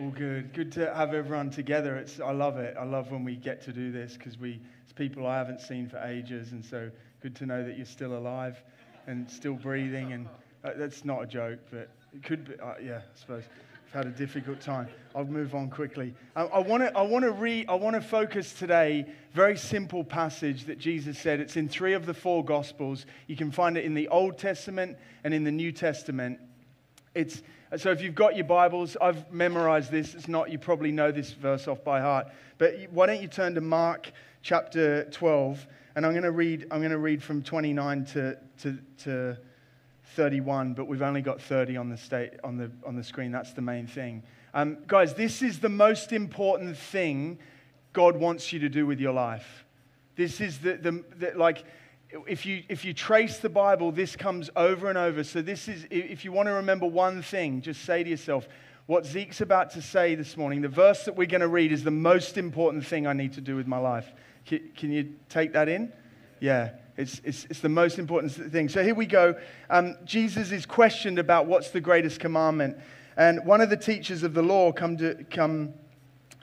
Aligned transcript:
All 0.00 0.08
good. 0.08 0.54
Good 0.54 0.72
to 0.72 0.94
have 0.94 1.12
everyone 1.12 1.50
together. 1.50 1.96
It's, 1.96 2.18
I 2.18 2.30
love 2.30 2.56
it. 2.56 2.76
I 2.80 2.84
love 2.84 3.10
when 3.10 3.24
we 3.24 3.36
get 3.36 3.60
to 3.64 3.74
do 3.74 3.92
this 3.92 4.14
because 4.14 4.38
we, 4.38 4.58
it's 4.84 4.92
people 4.94 5.26
I 5.26 5.36
haven't 5.36 5.60
seen 5.60 5.86
for 5.86 5.98
ages, 5.98 6.52
and 6.52 6.64
so 6.64 6.90
good 7.20 7.36
to 7.36 7.46
know 7.46 7.62
that 7.62 7.76
you're 7.76 7.84
still 7.84 8.16
alive 8.16 8.62
and 9.06 9.30
still 9.30 9.52
breathing. 9.52 10.14
And 10.14 10.28
uh, 10.64 10.70
that's 10.76 11.04
not 11.04 11.22
a 11.22 11.26
joke, 11.26 11.58
but 11.70 11.90
it 12.14 12.22
could 12.22 12.46
be. 12.46 12.54
Uh, 12.58 12.74
yeah, 12.82 13.00
I 13.00 13.18
suppose. 13.18 13.44
I've 13.86 13.92
had 13.92 14.06
a 14.06 14.16
difficult 14.16 14.62
time. 14.62 14.88
I'll 15.14 15.26
move 15.26 15.54
on 15.54 15.68
quickly. 15.68 16.14
I, 16.34 16.44
I 16.44 16.58
want 16.60 16.84
to. 16.84 16.96
I 16.96 17.02
want 17.02 17.26
to 17.26 17.32
read. 17.32 17.66
I 17.68 17.74
want 17.74 17.94
to 17.94 18.00
focus 18.00 18.54
today. 18.54 19.04
Very 19.34 19.58
simple 19.58 20.04
passage 20.04 20.64
that 20.64 20.78
Jesus 20.78 21.18
said. 21.18 21.38
It's 21.38 21.58
in 21.58 21.68
three 21.68 21.92
of 21.92 22.06
the 22.06 22.14
four 22.14 22.42
Gospels. 22.42 23.04
You 23.26 23.36
can 23.36 23.50
find 23.50 23.76
it 23.76 23.84
in 23.84 23.92
the 23.92 24.08
Old 24.08 24.38
Testament 24.38 24.96
and 25.22 25.34
in 25.34 25.44
the 25.44 25.52
New 25.52 25.70
Testament. 25.70 26.40
It's 27.14 27.42
so 27.76 27.90
if 27.90 28.02
you've 28.02 28.14
got 28.14 28.36
your 28.36 28.44
Bibles, 28.44 28.96
I've 29.00 29.32
memorized 29.32 29.90
this. 29.90 30.14
It's 30.14 30.28
not, 30.28 30.50
you 30.50 30.58
probably 30.58 30.92
know 30.92 31.10
this 31.10 31.32
verse 31.32 31.66
off 31.66 31.82
by 31.82 32.00
heart. 32.00 32.26
But 32.58 32.74
why 32.90 33.06
don't 33.06 33.22
you 33.22 33.28
turn 33.28 33.54
to 33.54 33.62
Mark 33.62 34.12
chapter 34.42 35.04
12, 35.04 35.66
and 35.96 36.04
I'm 36.04 36.12
going 36.12 36.24
to 36.24 36.32
read, 36.32 36.66
I'm 36.70 36.80
going 36.80 36.90
to 36.90 36.98
read 36.98 37.22
from 37.22 37.42
29 37.42 38.04
to, 38.06 38.38
to, 38.60 38.78
to 39.04 39.38
31, 40.16 40.74
but 40.74 40.86
we've 40.86 41.00
only 41.00 41.22
got 41.22 41.40
30 41.40 41.78
on 41.78 41.88
the, 41.88 41.96
state, 41.96 42.32
on 42.44 42.58
the, 42.58 42.70
on 42.86 42.94
the 42.94 43.02
screen. 43.02 43.32
That's 43.32 43.54
the 43.54 43.62
main 43.62 43.86
thing. 43.86 44.22
Um, 44.52 44.78
guys, 44.86 45.14
this 45.14 45.40
is 45.40 45.60
the 45.60 45.70
most 45.70 46.12
important 46.12 46.76
thing 46.76 47.38
God 47.94 48.16
wants 48.16 48.52
you 48.52 48.58
to 48.60 48.68
do 48.68 48.86
with 48.86 49.00
your 49.00 49.14
life. 49.14 49.64
This 50.14 50.42
is 50.42 50.58
the, 50.58 50.74
the, 50.74 51.04
the 51.16 51.32
like, 51.36 51.64
if 52.26 52.44
you, 52.44 52.62
if 52.68 52.84
you 52.84 52.92
trace 52.92 53.38
the 53.38 53.48
Bible, 53.48 53.92
this 53.92 54.16
comes 54.16 54.50
over 54.56 54.88
and 54.88 54.98
over. 54.98 55.24
So, 55.24 55.42
this 55.42 55.68
is, 55.68 55.86
if 55.90 56.24
you 56.24 56.32
want 56.32 56.48
to 56.48 56.52
remember 56.54 56.86
one 56.86 57.22
thing, 57.22 57.62
just 57.62 57.84
say 57.84 58.02
to 58.02 58.10
yourself, 58.10 58.48
what 58.86 59.06
Zeke's 59.06 59.40
about 59.40 59.70
to 59.72 59.82
say 59.82 60.14
this 60.14 60.36
morning, 60.36 60.60
the 60.60 60.68
verse 60.68 61.04
that 61.04 61.16
we're 61.16 61.26
going 61.26 61.40
to 61.40 61.48
read 61.48 61.72
is 61.72 61.84
the 61.84 61.90
most 61.90 62.36
important 62.36 62.84
thing 62.84 63.06
I 63.06 63.12
need 63.12 63.32
to 63.34 63.40
do 63.40 63.56
with 63.56 63.66
my 63.66 63.78
life. 63.78 64.12
Can, 64.44 64.92
you 64.92 65.14
take 65.28 65.52
that 65.52 65.68
in? 65.68 65.92
Yeah, 66.40 66.70
it's, 66.96 67.20
it's, 67.24 67.46
it's 67.48 67.60
the 67.60 67.68
most 67.68 67.98
important 67.98 68.32
thing. 68.32 68.68
So, 68.68 68.82
here 68.82 68.94
we 68.94 69.06
go. 69.06 69.34
Um, 69.70 69.96
Jesus 70.04 70.52
is 70.52 70.66
questioned 70.66 71.18
about 71.18 71.46
what's 71.46 71.70
the 71.70 71.80
greatest 71.80 72.20
commandment. 72.20 72.76
And 73.16 73.44
one 73.44 73.60
of 73.60 73.70
the 73.70 73.76
teachers 73.76 74.22
of 74.22 74.34
the 74.34 74.42
law 74.42 74.72
come, 74.72 74.96
to, 74.98 75.24
come 75.30 75.74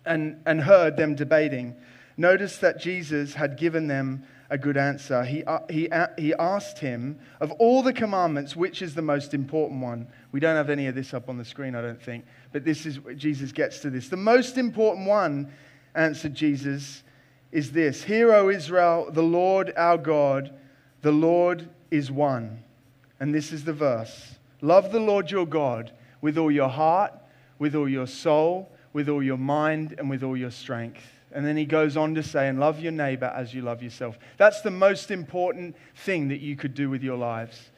and, 0.06 0.42
and 0.46 0.62
heard 0.62 0.98
them 0.98 1.16
debating. 1.16 1.76
Notice 2.16 2.58
that 2.58 2.80
Jesus 2.80 3.34
had 3.34 3.58
given 3.58 3.88
them 3.88 4.26
a 4.50 4.58
good 4.58 4.78
answer. 4.78 5.24
He, 5.24 5.44
uh, 5.44 5.60
he, 5.70 5.90
uh, 5.90 6.08
he 6.18 6.34
asked 6.34 6.80
him, 6.80 7.20
Of 7.40 7.52
all 7.54 7.84
the 7.84 7.94
commandments, 7.94 8.56
which 8.56 8.82
is 8.82 8.96
the 8.96 9.02
most 9.02 9.34
important 9.34 9.82
one? 9.82 10.08
We 10.32 10.40
don't 10.40 10.56
have 10.56 10.70
any 10.70 10.88
of 10.88 10.96
this 10.96 11.14
up 11.14 11.30
on 11.30 11.38
the 11.38 11.46
screen, 11.46 11.76
I 11.76 11.82
don't 11.82 12.02
think, 12.02 12.26
but 12.52 12.66
this 12.66 12.86
is 12.86 13.00
Jesus 13.16 13.52
gets 13.52 13.80
to 13.82 13.90
this. 13.90 14.10
The 14.10 14.18
most 14.18 14.58
important 14.58 15.08
one, 15.08 15.52
answered 15.96 16.34
Jesus, 16.34 17.04
is 17.52 17.72
this 17.72 18.04
Hear, 18.04 18.34
O 18.34 18.50
Israel, 18.50 19.10
the 19.12 19.24
Lord 19.24 19.74
our 19.78 19.98
God, 19.98 20.54
the 21.02 21.12
Lord 21.12 21.70
is 21.92 22.12
one. 22.12 22.64
And 23.20 23.34
this 23.34 23.52
is 23.52 23.64
the 23.64 23.74
verse 23.74 24.36
Love 24.62 24.92
the 24.92 25.00
Lord 25.00 25.32
your 25.32 25.46
God 25.46 25.92
with 26.22 26.38
all 26.38 26.52
your 26.52 26.70
heart, 26.70 27.14
with 27.60 27.76
all 27.76 27.88
your 27.88 28.08
soul, 28.08 28.70
with 28.94 29.08
all 29.08 29.24
your 29.24 29.38
mind, 29.38 29.96
and 29.98 30.10
with 30.10 30.24
all 30.24 30.36
your 30.36 30.52
strength. 30.52 31.19
And 31.32 31.46
then 31.46 31.56
he 31.58 31.66
goes 31.66 31.96
on 31.96 32.16
to 32.16 32.24
say, 32.24 32.48
and 32.48 32.60
love 32.60 32.80
your 32.80 32.92
neighbor 32.92 33.32
as 33.36 33.54
you 33.54 33.62
love 33.62 33.84
yourself. 33.84 34.18
That's 34.38 34.62
the 34.62 34.72
most 34.72 35.12
important 35.12 35.76
thing 35.96 36.30
that 36.30 36.40
you 36.40 36.56
could 36.56 36.74
do 36.74 36.90
with 36.90 37.04
your 37.04 37.18
lives 37.18 37.70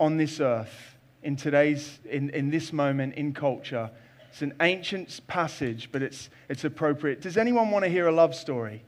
on 0.00 0.16
this 0.16 0.40
earth, 0.40 0.96
in 1.22 1.36
today's, 1.36 1.98
in, 2.08 2.30
in 2.30 2.50
this 2.50 2.72
moment, 2.72 3.14
in 3.14 3.34
culture. 3.34 3.90
It's 4.30 4.42
an 4.42 4.54
ancient 4.60 5.20
passage, 5.26 5.90
but 5.92 6.02
it's, 6.02 6.30
it's 6.48 6.64
appropriate. 6.64 7.20
Does 7.20 7.36
anyone 7.36 7.70
want 7.70 7.84
to 7.84 7.90
hear 7.90 8.06
a 8.06 8.12
love 8.12 8.34
story? 8.34 8.82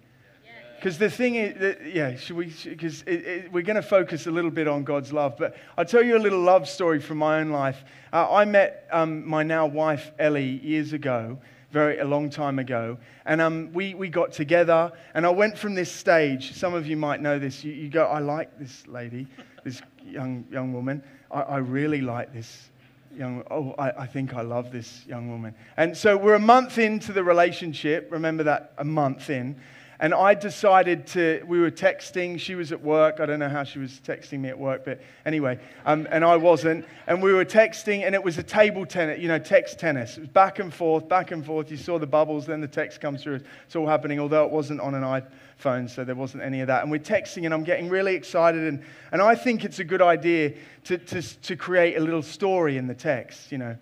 Because 0.77 0.97
the 0.97 1.11
thing 1.11 1.35
is, 1.35 1.61
that, 1.61 1.95
yeah, 1.95 2.17
should 2.17 2.37
we? 2.37 2.47
Because 2.65 3.05
we're 3.05 3.61
going 3.61 3.77
to 3.77 3.83
focus 3.83 4.27
a 4.27 4.31
little 4.31 4.51
bit 4.51 4.67
on 4.67 4.83
God's 4.83 5.13
love, 5.13 5.37
but 5.37 5.55
I'll 5.77 5.85
tell 5.85 6.03
you 6.03 6.17
a 6.17 6.19
little 6.19 6.41
love 6.41 6.67
story 6.67 7.01
from 7.01 7.19
my 7.19 7.41
own 7.41 7.51
life. 7.51 7.85
Uh, 8.15 8.33
I 8.33 8.47
met 8.47 8.89
um, 8.91 9.29
my 9.29 9.43
now 9.43 9.67
wife 9.67 10.11
Ellie 10.19 10.59
years 10.63 10.95
ago, 10.95 11.37
very 11.71 11.99
a 11.99 12.05
long 12.05 12.31
time 12.31 12.59
ago. 12.59 12.99
And 13.25 13.41
um, 13.41 13.73
we, 13.73 13.95
we 13.95 14.09
got 14.09 14.33
together, 14.33 14.93
and 15.15 15.25
I 15.25 15.31
went 15.31 15.57
from 15.57 15.75
this 15.75 15.91
stage. 15.91 16.55
Some 16.55 16.75
of 16.75 16.87
you 16.87 16.97
might 16.97 17.21
know 17.21 17.39
this. 17.39 17.65
You, 17.65 17.73
you 17.73 17.89
go, 17.89 18.05
I 18.05 18.19
like 18.19 18.59
this 18.59 18.87
lady, 18.87 19.27
this 19.65 19.83
young, 20.05 20.45
young 20.51 20.73
woman. 20.73 21.03
I, 21.31 21.41
I 21.41 21.57
really 21.59 22.01
like 22.01 22.33
this 22.33 22.71
young 23.17 23.43
oh 23.51 23.75
I, 23.77 24.03
I 24.03 24.07
think 24.07 24.35
i 24.35 24.41
love 24.41 24.71
this 24.71 25.05
young 25.05 25.31
woman 25.31 25.53
and 25.77 25.97
so 25.97 26.17
we're 26.17 26.35
a 26.35 26.39
month 26.39 26.79
into 26.79 27.13
the 27.13 27.25
relationship 27.25 28.07
remember 28.13 28.45
that 28.45 28.73
a 28.79 28.85
month 28.85 29.31
in 29.31 29.57
and 30.01 30.15
I 30.15 30.33
decided 30.33 31.07
to, 31.09 31.45
we 31.47 31.61
were 31.61 31.71
texting. 31.71 32.41
She 32.41 32.55
was 32.55 32.73
at 32.73 32.81
work. 32.81 33.21
I 33.21 33.27
don't 33.27 33.39
know 33.39 33.51
how 33.51 33.65
she 33.65 33.79
was 33.79 34.01
texting 34.03 34.41
me 34.41 34.49
at 34.49 34.59
work, 34.59 34.83
but 34.83 34.99
anyway, 35.27 35.59
um, 35.85 36.09
and 36.11 36.25
I 36.25 36.37
wasn't. 36.37 36.87
And 37.07 37.23
we 37.23 37.35
were 37.35 37.45
texting, 37.45 38.07
and 38.07 38.15
it 38.15 38.25
was 38.25 38.39
a 38.39 38.43
table 38.43 38.87
tennis, 38.87 39.21
you 39.21 39.29
know, 39.29 39.39
text 39.39 39.79
tennis. 39.79 40.17
It 40.17 40.21
was 40.21 40.31
back 40.31 40.59
and 40.59 40.73
forth, 40.73 41.07
back 41.07 41.33
and 41.33 41.45
forth. 41.45 41.71
You 41.71 41.77
saw 41.77 41.99
the 41.99 42.07
bubbles, 42.07 42.47
then 42.47 42.63
the 42.63 42.69
text 42.69 43.03
comes 43.03 43.23
through. 43.23 43.41
It's 43.67 43.77
all 43.77 43.87
happening, 43.87 44.19
although 44.19 44.47
it 44.47 44.51
wasn't 44.51 44.81
on 44.81 44.95
an 44.95 45.03
iPhone, 45.03 45.91
so 45.91 46.03
there 46.03 46.15
wasn't 46.15 46.45
any 46.45 46.63
of 46.63 46.69
that. 46.69 46.83
And 46.83 46.91
we're 46.91 46.99
texting, 46.99 47.45
and 47.45 47.53
I'm 47.53 47.65
getting 47.65 47.91
really 47.91 48.15
excited. 48.15 48.63
And, 48.63 48.83
and 49.13 49.21
I 49.21 49.35
think 49.35 49.67
it's 49.67 49.81
a 49.81 49.85
good 49.85 50.01
idea 50.01 50.55
to, 50.85 50.97
to, 50.97 51.21
to 51.21 51.57
create 51.57 51.99
a 51.99 52.01
little 52.01 52.23
story 52.23 52.79
in 52.79 52.87
the 52.87 52.95
text, 52.95 53.53
you 53.53 53.59
know 53.59 53.77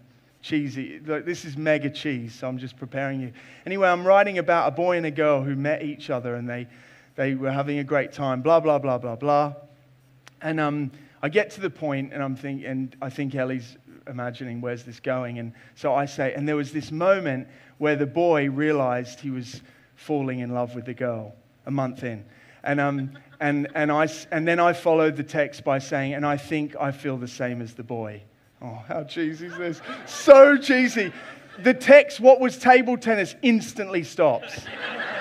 cheesy. 0.48 0.98
This 0.98 1.44
is 1.44 1.56
mega 1.58 1.90
cheese, 1.90 2.34
so 2.34 2.48
I'm 2.48 2.58
just 2.58 2.76
preparing 2.76 3.20
you. 3.20 3.32
Anyway, 3.66 3.86
I'm 3.86 4.06
writing 4.06 4.38
about 4.38 4.68
a 4.68 4.70
boy 4.70 4.96
and 4.96 5.04
a 5.04 5.10
girl 5.10 5.42
who 5.42 5.54
met 5.54 5.82
each 5.82 6.08
other 6.08 6.36
and 6.36 6.48
they, 6.48 6.66
they 7.16 7.34
were 7.34 7.52
having 7.52 7.80
a 7.80 7.84
great 7.84 8.12
time, 8.12 8.40
blah, 8.40 8.58
blah, 8.58 8.78
blah, 8.78 8.96
blah, 8.96 9.16
blah. 9.16 9.54
And 10.40 10.58
um, 10.58 10.90
I 11.22 11.28
get 11.28 11.50
to 11.52 11.60
the 11.60 11.68
point 11.68 12.14
and 12.14 12.22
I'm 12.22 12.34
thinking, 12.34 12.64
and 12.64 12.96
I 13.02 13.10
think 13.10 13.34
Ellie's 13.34 13.76
imagining, 14.06 14.62
where's 14.62 14.84
this 14.84 15.00
going? 15.00 15.38
And 15.38 15.52
so 15.74 15.94
I 15.94 16.06
say, 16.06 16.32
and 16.32 16.48
there 16.48 16.56
was 16.56 16.72
this 16.72 16.90
moment 16.90 17.46
where 17.76 17.96
the 17.96 18.06
boy 18.06 18.48
realized 18.48 19.20
he 19.20 19.30
was 19.30 19.60
falling 19.96 20.38
in 20.38 20.54
love 20.54 20.74
with 20.74 20.86
the 20.86 20.94
girl 20.94 21.34
a 21.66 21.70
month 21.70 22.04
in. 22.04 22.24
And, 22.64 22.80
um, 22.80 23.18
and, 23.38 23.68
and, 23.74 23.92
I, 23.92 24.08
and 24.32 24.48
then 24.48 24.60
I 24.60 24.72
followed 24.72 25.16
the 25.16 25.24
text 25.24 25.62
by 25.62 25.78
saying, 25.78 26.14
and 26.14 26.24
I 26.24 26.38
think 26.38 26.74
I 26.80 26.90
feel 26.90 27.18
the 27.18 27.28
same 27.28 27.60
as 27.60 27.74
the 27.74 27.82
boy. 27.82 28.22
Oh, 28.60 28.82
how 28.88 29.04
cheesy 29.04 29.46
is 29.46 29.56
this? 29.56 29.80
So 30.06 30.56
cheesy. 30.56 31.12
The 31.62 31.74
text, 31.74 32.20
what 32.20 32.40
was 32.40 32.56
table 32.56 32.96
tennis, 32.96 33.34
instantly 33.42 34.04
stops. 34.04 34.64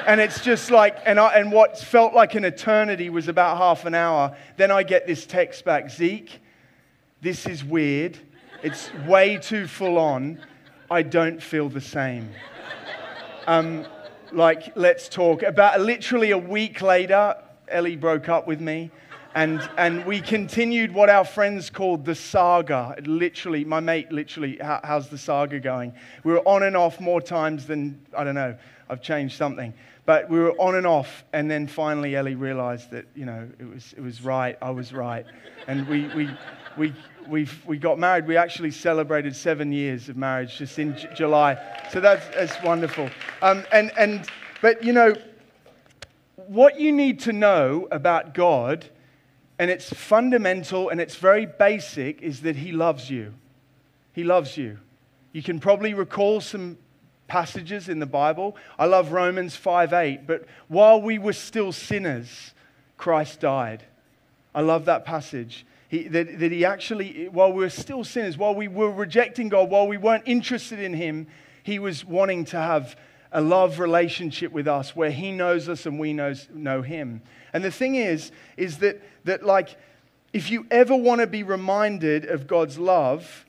And 0.06 0.22
it's 0.22 0.42
just 0.42 0.72
like, 0.72 0.98
and, 1.06 1.20
I, 1.20 1.34
and 1.34 1.52
what 1.52 1.80
felt 1.80 2.14
like 2.14 2.36
an 2.36 2.46
eternity 2.46 3.10
was 3.10 3.28
about 3.28 3.58
half 3.58 3.86
an 3.86 3.96
hour. 3.96 4.36
Then 4.56 4.72
I 4.72 4.84
get 4.84 5.08
this 5.08 5.26
text 5.26 5.66
back 5.66 5.90
Zeke, 5.90 6.40
this 7.22 7.46
is 7.48 7.64
weird. 7.64 8.18
It's 8.64 8.92
way 9.08 9.38
too 9.38 9.68
full 9.68 9.98
on. 9.98 10.40
I 10.90 11.02
don't 11.02 11.42
feel 11.42 11.70
the 11.70 11.82
same. 11.82 12.30
Um, 13.46 13.86
like, 14.32 14.74
let's 14.76 15.10
talk. 15.10 15.44
About 15.44 15.82
literally 15.82 16.32
a 16.32 16.38
week 16.38 16.82
later, 16.82 17.36
Ellie 17.68 17.96
broke 17.96 18.30
up 18.30 18.48
with 18.48 18.62
me. 18.62 18.92
And, 19.38 19.62
and 19.78 20.04
we 20.08 20.20
continued 20.20 20.96
what 20.96 21.12
our 21.12 21.24
friends 21.24 21.70
called 21.70 22.06
the 22.06 22.16
saga. 22.16 22.96
Literally, 23.06 23.64
my 23.66 23.80
mate, 23.80 24.12
literally, 24.12 24.58
how, 24.60 24.80
how's 24.84 25.10
the 25.10 25.18
saga 25.20 25.60
going? 25.60 25.94
We 26.24 26.34
were 26.34 26.40
on 26.40 26.64
and 26.64 26.76
off 26.76 27.00
more 27.00 27.22
times 27.22 27.68
than, 27.68 28.04
I 28.18 28.24
don't 28.24 28.34
know, 28.34 28.58
I've 28.90 29.04
changed 29.04 29.38
something. 29.38 29.76
But 30.08 30.28
we 30.28 30.40
were 30.40 30.54
on 30.54 30.74
and 30.74 30.88
off. 30.88 31.24
And 31.34 31.52
then 31.52 31.68
finally, 31.68 32.16
Ellie 32.16 32.34
realized 32.34 32.90
that, 32.90 33.06
you 33.14 33.26
know, 33.26 33.48
it 33.60 33.66
was, 33.66 33.94
it 33.96 34.02
was 34.02 34.24
right. 34.24 34.58
I 34.60 34.72
was 34.72 34.92
right. 34.92 35.24
And 35.68 35.88
we, 35.88 36.08
we, 36.16 36.30
we, 36.76 36.96
we, 37.28 37.48
we 37.68 37.78
got 37.78 38.00
married. 38.00 38.26
We 38.26 38.38
actually 38.38 38.72
celebrated 38.72 39.36
seven 39.36 39.72
years 39.72 40.10
of 40.10 40.18
marriage 40.18 40.58
just 40.58 40.80
in 40.80 40.98
J- 40.98 41.10
July. 41.14 41.60
So 41.92 42.00
that's, 42.00 42.28
that's 42.30 42.60
wonderful. 42.64 43.08
Um, 43.44 43.66
and, 43.72 43.92
and, 44.00 44.28
but, 44.64 44.84
you 44.84 44.94
know, 44.94 45.14
what 46.48 46.80
you 46.80 46.92
need 46.92 47.20
to 47.20 47.34
know 47.34 47.88
about 47.92 48.34
God 48.34 48.90
and 49.60 49.72
it's 49.72 49.92
fundamental 49.92 50.90
and 50.90 51.02
it's 51.02 51.16
very 51.16 51.46
basic, 51.46 52.22
is 52.22 52.42
that 52.42 52.56
He 52.56 52.72
loves 52.72 53.10
you. 53.10 53.34
He 54.14 54.24
loves 54.24 54.58
you. 54.58 54.80
You 55.32 55.44
can 55.44 55.60
probably 55.60 55.94
recall 55.94 56.42
some 56.42 56.78
passages 57.28 57.90
in 57.90 58.00
the 58.00 58.06
Bible. 58.06 58.56
I 58.80 58.86
love 58.86 59.12
Romans 59.12 59.56
5 59.56 59.94
8. 59.94 60.28
But 60.28 60.46
while 60.68 61.02
we 61.02 61.20
were 61.20 61.34
still 61.34 61.72
sinners, 61.72 62.54
Christ 62.98 63.40
died. 63.40 63.84
I 64.56 64.62
love 64.62 64.86
that 64.86 65.06
passage. 65.06 65.66
He, 65.90 66.08
that, 66.08 66.40
that 66.40 66.52
he 66.52 66.66
actually, 66.66 67.30
while 67.30 67.54
we 67.54 67.60
were 67.60 67.70
still 67.70 68.04
sinners, 68.04 68.38
while 68.38 68.56
we 68.56 68.68
were 68.68 68.92
rejecting 68.92 69.50
God, 69.50 69.70
while 69.70 69.88
we 69.88 69.98
weren't 69.98 70.24
interested 70.26 70.80
in 70.80 70.94
Him, 70.94 71.28
He 71.64 71.80
was 71.80 72.04
wanting 72.04 72.46
to 72.46 72.58
have 72.58 72.98
a 73.32 73.42
love 73.42 73.80
relationship 73.80 74.52
with 74.52 74.68
us 74.68 74.96
where 74.96 75.12
He 75.12 75.32
knows 75.32 75.70
us 75.70 75.86
and 75.86 76.00
we 76.00 76.12
knows, 76.12 76.48
know 76.54 76.82
Him. 76.82 77.22
And 77.54 77.64
the 77.64 77.72
thing 77.72 77.96
is, 77.96 78.32
is 78.58 78.80
that, 78.80 79.02
that 79.28 79.46
like, 79.46 79.78
if 80.34 80.52
you 80.52 80.66
ever 80.70 80.96
want 80.96 81.22
to 81.22 81.28
be 81.28 81.44
reminded 81.44 82.26
of 82.26 82.48
God's 82.48 82.78
love, 82.78 83.46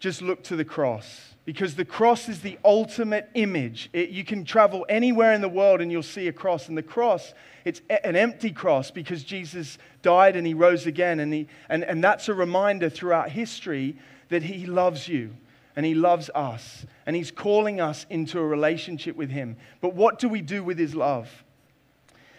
just 0.00 0.22
look 0.22 0.42
to 0.44 0.56
the 0.56 0.64
cross 0.64 1.34
because 1.48 1.76
the 1.76 1.84
cross 1.84 2.28
is 2.28 2.42
the 2.42 2.58
ultimate 2.62 3.30
image. 3.32 3.88
It, 3.94 4.10
you 4.10 4.22
can 4.22 4.44
travel 4.44 4.84
anywhere 4.88 5.32
in 5.32 5.40
the 5.40 5.48
world 5.48 5.80
and 5.80 5.90
you'll 5.90 6.02
see 6.02 6.28
a 6.28 6.32
cross. 6.32 6.68
And 6.68 6.76
the 6.76 6.82
cross, 6.82 7.32
it's 7.64 7.80
an 8.04 8.16
empty 8.16 8.50
cross 8.50 8.90
because 8.90 9.24
Jesus 9.24 9.78
died 10.02 10.36
and 10.36 10.46
he 10.46 10.52
rose 10.52 10.86
again. 10.86 11.20
And, 11.20 11.32
he, 11.32 11.48
and, 11.70 11.84
and 11.84 12.04
that's 12.04 12.28
a 12.28 12.34
reminder 12.34 12.90
throughout 12.90 13.30
history 13.30 13.96
that 14.28 14.42
he 14.42 14.66
loves 14.66 15.08
you 15.08 15.34
and 15.74 15.86
he 15.86 15.94
loves 15.94 16.28
us 16.34 16.84
and 17.06 17.16
he's 17.16 17.30
calling 17.30 17.80
us 17.80 18.04
into 18.10 18.38
a 18.38 18.46
relationship 18.46 19.16
with 19.16 19.30
him. 19.30 19.56
But 19.80 19.94
what 19.94 20.18
do 20.18 20.28
we 20.28 20.42
do 20.42 20.62
with 20.62 20.78
his 20.78 20.94
love? 20.94 21.44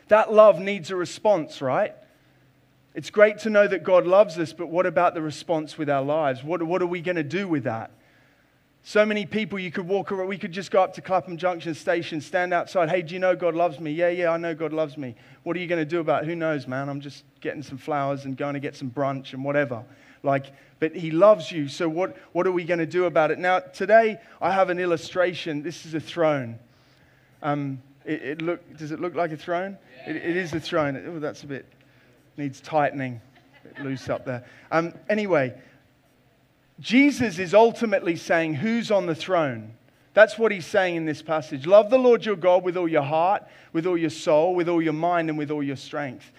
That 0.10 0.31
love 0.31 0.60
needs 0.60 0.92
a 0.92 0.95
response, 0.95 1.62
right? 1.63 1.95
It's 2.95 3.09
great 3.09 3.39
to 3.39 3.50
know 3.50 3.68
that 3.68 3.83
God 3.83 4.07
loves 4.07 4.38
us, 4.39 4.51
but 4.51 4.68
what 4.68 4.86
about 4.86 5.13
the 5.13 5.21
response 5.21 5.77
with 5.77 5.89
our 5.89 6.03
lives? 6.03 6.44
What, 6.44 6.63
what 6.63 6.81
are 6.81 6.88
we 6.88 7.01
going 7.01 7.18
to 7.18 7.24
do 7.24 7.47
with 7.47 7.65
that? 7.65 7.91
So 8.83 9.06
many 9.06 9.25
people 9.25 9.59
you 9.59 9.71
could 9.71 9.88
walk 9.88 10.12
around. 10.12 10.27
We 10.27 10.38
could 10.38 10.51
just 10.51 10.71
go 10.71 10.81
up 10.81 10.95
to 10.95 11.01
Clapham 11.01 11.38
Junction 11.38 11.75
Station, 11.75 12.21
stand 12.21 12.53
outside. 12.53 12.89
Hey, 12.89 13.03
do 13.03 13.13
you 13.13 13.19
know 13.19 13.36
God 13.36 13.53
loves 13.53 13.80
me? 13.80 13.91
Yeah, 13.91 14.09
yeah, 14.09 14.31
I 14.31 14.38
know 14.38 14.56
God 14.56 14.74
loves 14.74 14.97
me. 14.97 15.15
What 15.44 15.56
are 15.56 15.59
you 15.59 15.68
going 15.68 15.81
to 15.81 15.89
do 15.89 16.00
about 16.00 16.24
it? 16.24 16.27
Who 16.27 16.36
knows, 16.36 16.68
man? 16.68 16.89
I'm 16.89 17.01
just 17.01 17.24
getting 17.41 17.62
some 17.62 17.77
flowers 17.77 18.25
and 18.25 18.36
going 18.36 18.53
to 18.56 18.59
get 18.59 18.75
some 18.75 18.89
brunch 18.89 19.33
and 19.33 19.44
whatever. 19.44 19.83
Like, 20.24 20.47
but 20.80 20.95
He 20.95 21.12
loves 21.12 21.51
you. 21.51 21.68
So 21.68 21.88
what, 21.88 22.18
what 22.31 22.47
are 22.47 22.51
we 22.51 22.63
going 22.63 22.80
to 22.80 22.88
do 22.88 23.06
about 23.06 23.30
it? 23.31 23.38
Now, 23.38 23.59
today 23.59 24.19
I 24.42 24.51
have 24.51 24.69
an 24.69 24.80
illustration. 24.80 25.62
This 25.62 25.85
is 25.85 25.94
a 25.94 26.00
throne. 26.00 26.57
Um, 27.44 27.83
it, 28.06 28.24
it 28.24 28.42
look, 28.42 28.77
does 28.77 28.92
it 28.92 29.00
look 29.00 29.13
like 29.13 29.31
a 29.31 29.38
throne? 29.38 29.77
It, 30.07 30.15
it 30.15 30.38
is 30.38 30.53
a 30.53 30.59
throne. 30.59 31.01
Oh, 31.06 31.19
that's 31.19 31.44
a 31.44 31.47
bit 31.47 31.65
needs 32.39 32.59
tightening. 32.59 33.21
Loose 33.83 34.09
up 34.09 34.25
there. 34.25 34.44
Um, 34.71 34.94
anyway. 35.07 35.53
Jesus 36.80 37.39
is 37.39 37.53
ultimately 37.53 38.15
saying, 38.15 38.56
Who's 38.56 38.89
on 38.89 39.06
the 39.06 39.15
throne? 39.15 39.74
That's 40.13 40.39
what 40.39 40.51
he's 40.51 40.65
saying 40.65 40.95
in 40.95 41.06
this 41.06 41.21
passage. 41.21 41.68
Love 41.68 41.89
the 41.89 42.00
Lord 42.00 42.25
your 42.25 42.36
God 42.36 42.63
with 42.63 42.77
all 42.77 42.88
your 42.88 43.03
heart, 43.03 43.44
with 43.74 43.86
all 43.86 43.97
your 43.97 44.09
soul, 44.09 44.56
with 44.56 44.68
all 44.68 44.81
your 44.81 44.94
mind, 44.94 45.30
and 45.30 45.38
with 45.38 45.51
all 45.51 45.62
your 45.62 45.75
strength. 45.75 46.31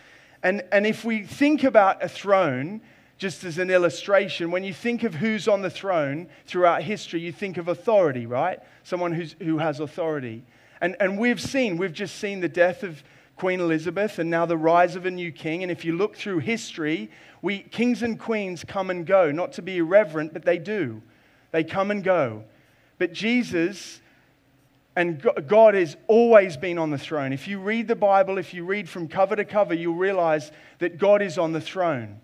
And, 0.42 0.62
and 0.72 0.86
if 0.86 1.04
we 1.04 1.22
think 1.22 1.64
about 1.64 2.02
a 2.02 2.08
throne, 2.08 2.80
just 3.16 3.44
as 3.44 3.58
an 3.58 3.70
illustration, 3.70 4.50
when 4.50 4.64
you 4.64 4.72
think 4.72 5.02
of 5.02 5.14
who's 5.14 5.46
on 5.46 5.62
the 5.62 5.70
throne 5.70 6.26
throughout 6.46 6.82
history, 6.82 7.20
you 7.20 7.32
think 7.32 7.58
of 7.58 7.68
authority, 7.68 8.26
right? 8.26 8.58
Someone 8.82 9.12
who's, 9.12 9.36
who 9.40 9.58
has 9.58 9.78
authority. 9.78 10.42
And, 10.80 10.96
and 10.98 11.18
we've 11.18 11.40
seen, 11.40 11.76
we've 11.76 11.92
just 11.92 12.16
seen 12.16 12.40
the 12.40 12.48
death 12.48 12.82
of 12.82 13.02
Queen 13.40 13.58
Elizabeth 13.58 14.18
and 14.18 14.28
now 14.28 14.44
the 14.44 14.54
rise 14.54 14.96
of 14.96 15.06
a 15.06 15.10
new 15.10 15.32
king. 15.32 15.62
And 15.62 15.72
if 15.72 15.82
you 15.82 15.96
look 15.96 16.14
through 16.14 16.40
history, 16.40 17.10
we, 17.40 17.60
kings 17.60 18.02
and 18.02 18.20
queens 18.20 18.64
come 18.64 18.90
and 18.90 19.06
go, 19.06 19.30
not 19.30 19.54
to 19.54 19.62
be 19.62 19.78
irreverent, 19.78 20.34
but 20.34 20.44
they 20.44 20.58
do. 20.58 21.00
They 21.50 21.64
come 21.64 21.90
and 21.90 22.04
go. 22.04 22.44
But 22.98 23.14
Jesus 23.14 24.02
and 24.94 25.26
God 25.46 25.72
has 25.72 25.96
always 26.06 26.58
been 26.58 26.76
on 26.76 26.90
the 26.90 26.98
throne. 26.98 27.32
If 27.32 27.48
you 27.48 27.60
read 27.60 27.88
the 27.88 27.96
Bible, 27.96 28.36
if 28.36 28.52
you 28.52 28.62
read 28.66 28.90
from 28.90 29.08
cover 29.08 29.36
to 29.36 29.46
cover, 29.46 29.72
you'll 29.72 29.94
realize 29.94 30.52
that 30.78 30.98
God 30.98 31.22
is 31.22 31.38
on 31.38 31.52
the 31.52 31.62
throne. 31.62 32.20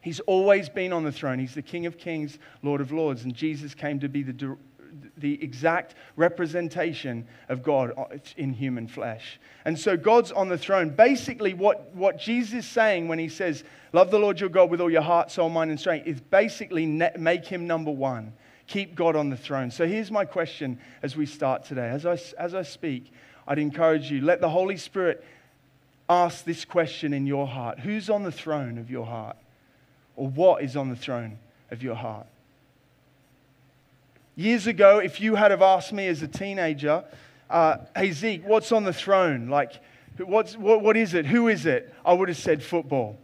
He's 0.00 0.20
always 0.20 0.70
been 0.70 0.94
on 0.94 1.04
the 1.04 1.12
throne. 1.12 1.40
He's 1.40 1.54
the 1.54 1.60
King 1.60 1.84
of 1.84 1.98
Kings, 1.98 2.38
Lord 2.62 2.80
of 2.80 2.90
Lords. 2.90 3.24
And 3.24 3.34
Jesus 3.34 3.74
came 3.74 4.00
to 4.00 4.08
be 4.08 4.22
the 4.22 4.56
the 5.16 5.42
exact 5.42 5.94
representation 6.16 7.26
of 7.48 7.62
God 7.62 7.92
in 8.36 8.52
human 8.52 8.86
flesh. 8.86 9.40
And 9.64 9.78
so 9.78 9.96
God's 9.96 10.32
on 10.32 10.48
the 10.48 10.58
throne. 10.58 10.90
Basically, 10.90 11.54
what, 11.54 11.94
what 11.94 12.18
Jesus 12.18 12.64
is 12.64 12.66
saying 12.66 13.08
when 13.08 13.18
he 13.18 13.28
says, 13.28 13.64
Love 13.92 14.10
the 14.10 14.18
Lord 14.18 14.40
your 14.40 14.48
God 14.48 14.70
with 14.70 14.80
all 14.80 14.90
your 14.90 15.02
heart, 15.02 15.30
soul, 15.30 15.50
mind, 15.50 15.70
and 15.70 15.78
strength, 15.78 16.06
is 16.06 16.20
basically 16.20 16.86
make 16.86 17.46
him 17.46 17.66
number 17.66 17.90
one. 17.90 18.32
Keep 18.66 18.94
God 18.94 19.16
on 19.16 19.28
the 19.28 19.36
throne. 19.36 19.70
So 19.70 19.86
here's 19.86 20.10
my 20.10 20.24
question 20.24 20.78
as 21.02 21.16
we 21.16 21.26
start 21.26 21.64
today. 21.64 21.88
As 21.88 22.06
I, 22.06 22.18
as 22.38 22.54
I 22.54 22.62
speak, 22.62 23.12
I'd 23.46 23.58
encourage 23.58 24.10
you, 24.10 24.22
let 24.22 24.40
the 24.40 24.48
Holy 24.48 24.76
Spirit 24.76 25.24
ask 26.08 26.44
this 26.44 26.64
question 26.64 27.12
in 27.12 27.26
your 27.26 27.46
heart 27.46 27.80
Who's 27.80 28.08
on 28.08 28.22
the 28.22 28.32
throne 28.32 28.78
of 28.78 28.90
your 28.90 29.06
heart? 29.06 29.36
Or 30.16 30.28
what 30.28 30.62
is 30.62 30.76
on 30.76 30.90
the 30.90 30.96
throne 30.96 31.38
of 31.70 31.82
your 31.82 31.94
heart? 31.94 32.26
Years 34.34 34.66
ago, 34.66 34.98
if 34.98 35.20
you 35.20 35.34
had 35.34 35.50
have 35.50 35.60
asked 35.60 35.92
me 35.92 36.06
as 36.06 36.22
a 36.22 36.28
teenager, 36.28 37.04
uh, 37.50 37.76
hey, 37.94 38.12
Zeke, 38.12 38.46
what's 38.46 38.72
on 38.72 38.84
the 38.84 38.92
throne? 38.92 39.48
Like, 39.48 39.72
what's, 40.18 40.56
what, 40.56 40.80
what 40.82 40.96
is 40.96 41.12
it? 41.12 41.26
Who 41.26 41.48
is 41.48 41.66
it? 41.66 41.92
I 42.04 42.14
would 42.14 42.28
have 42.30 42.38
said 42.38 42.62
football. 42.62 43.18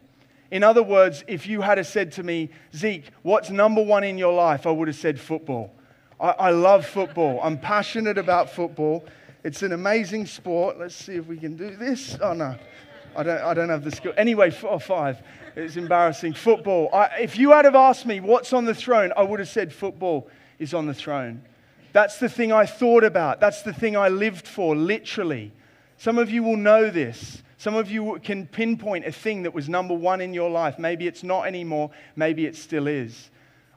In 0.51 0.63
other 0.63 0.83
words, 0.83 1.25
if 1.27 1.47
you 1.47 1.63
had 1.63 1.79
have 1.79 1.87
said 1.87 2.13
to 2.13 2.23
me, 2.23 2.51
Zeke, 2.77 3.05
what's 3.23 3.49
number 3.49 3.83
one 3.83 4.05
in 4.05 4.19
your 4.19 4.35
life? 4.35 4.67
I 4.67 4.71
would 4.71 4.89
have 4.89 4.97
said 4.97 5.19
football. 5.19 5.73
I, 6.21 6.31
I 6.31 6.51
love 6.51 6.85
football. 6.85 7.41
I'm 7.43 7.59
passionate 7.59 8.19
about 8.19 8.51
football. 8.51 9.05
It's 9.45 9.63
an 9.63 9.73
amazing 9.73 10.27
sport. 10.27 10.79
Let's 10.79 10.95
see 10.95 11.15
if 11.15 11.27
we 11.27 11.39
can 11.39 11.57
do 11.57 11.75
this. 11.75 12.19
Oh, 12.21 12.35
no. 12.35 12.55
I 13.17 13.23
don't, 13.23 13.41
I 13.43 13.55
don't 13.55 13.71
have 13.71 13.83
the 13.83 13.91
skill. 13.91 14.13
Anyway, 14.19 14.51
four 14.51 14.71
or 14.71 14.81
five. 14.81 15.23
It's 15.57 15.77
embarrassing. 15.77 16.35
Football. 16.35 16.91
I, 16.93 17.21
if 17.21 17.39
you 17.39 17.53
had 17.53 17.65
have 17.65 17.75
asked 17.75 18.05
me 18.05 18.21
what's 18.21 18.53
on 18.53 18.67
the 18.67 18.75
throne, 18.75 19.11
I 19.17 19.23
would 19.23 19.41
have 19.41 19.49
said 19.49 19.73
football 19.73 20.29
is 20.59 20.75
on 20.75 20.87
the 20.87 20.95
throne. 20.95 21.43
That's 21.93 22.19
the 22.19 22.29
thing 22.29 22.53
I 22.53 22.67
thought 22.67 23.05
about. 23.05 23.41
That's 23.41 23.63
the 23.63 23.73
thing 23.73 23.97
I 23.97 24.09
lived 24.09 24.47
for, 24.47 24.77
literally. 24.77 25.53
Some 25.97 26.19
of 26.19 26.31
you 26.31 26.43
will 26.43 26.57
know 26.57 26.91
this. 26.91 27.43
Some 27.57 27.75
of 27.75 27.91
you 27.91 28.21
can 28.23 28.47
pinpoint 28.47 29.05
a 29.05 29.13
thing 29.13 29.43
that 29.43 29.53
was 29.53 29.69
number 29.69 29.95
one 29.95 30.21
in 30.21 30.33
your 30.33 30.51
life. 30.51 30.79
Maybe 30.79 31.07
it's 31.09 31.25
not 31.25 31.47
anymore. 31.47 31.91
Maybe 32.15 32.47
it 32.47 32.55
still 32.55 32.87
is. 32.87 33.31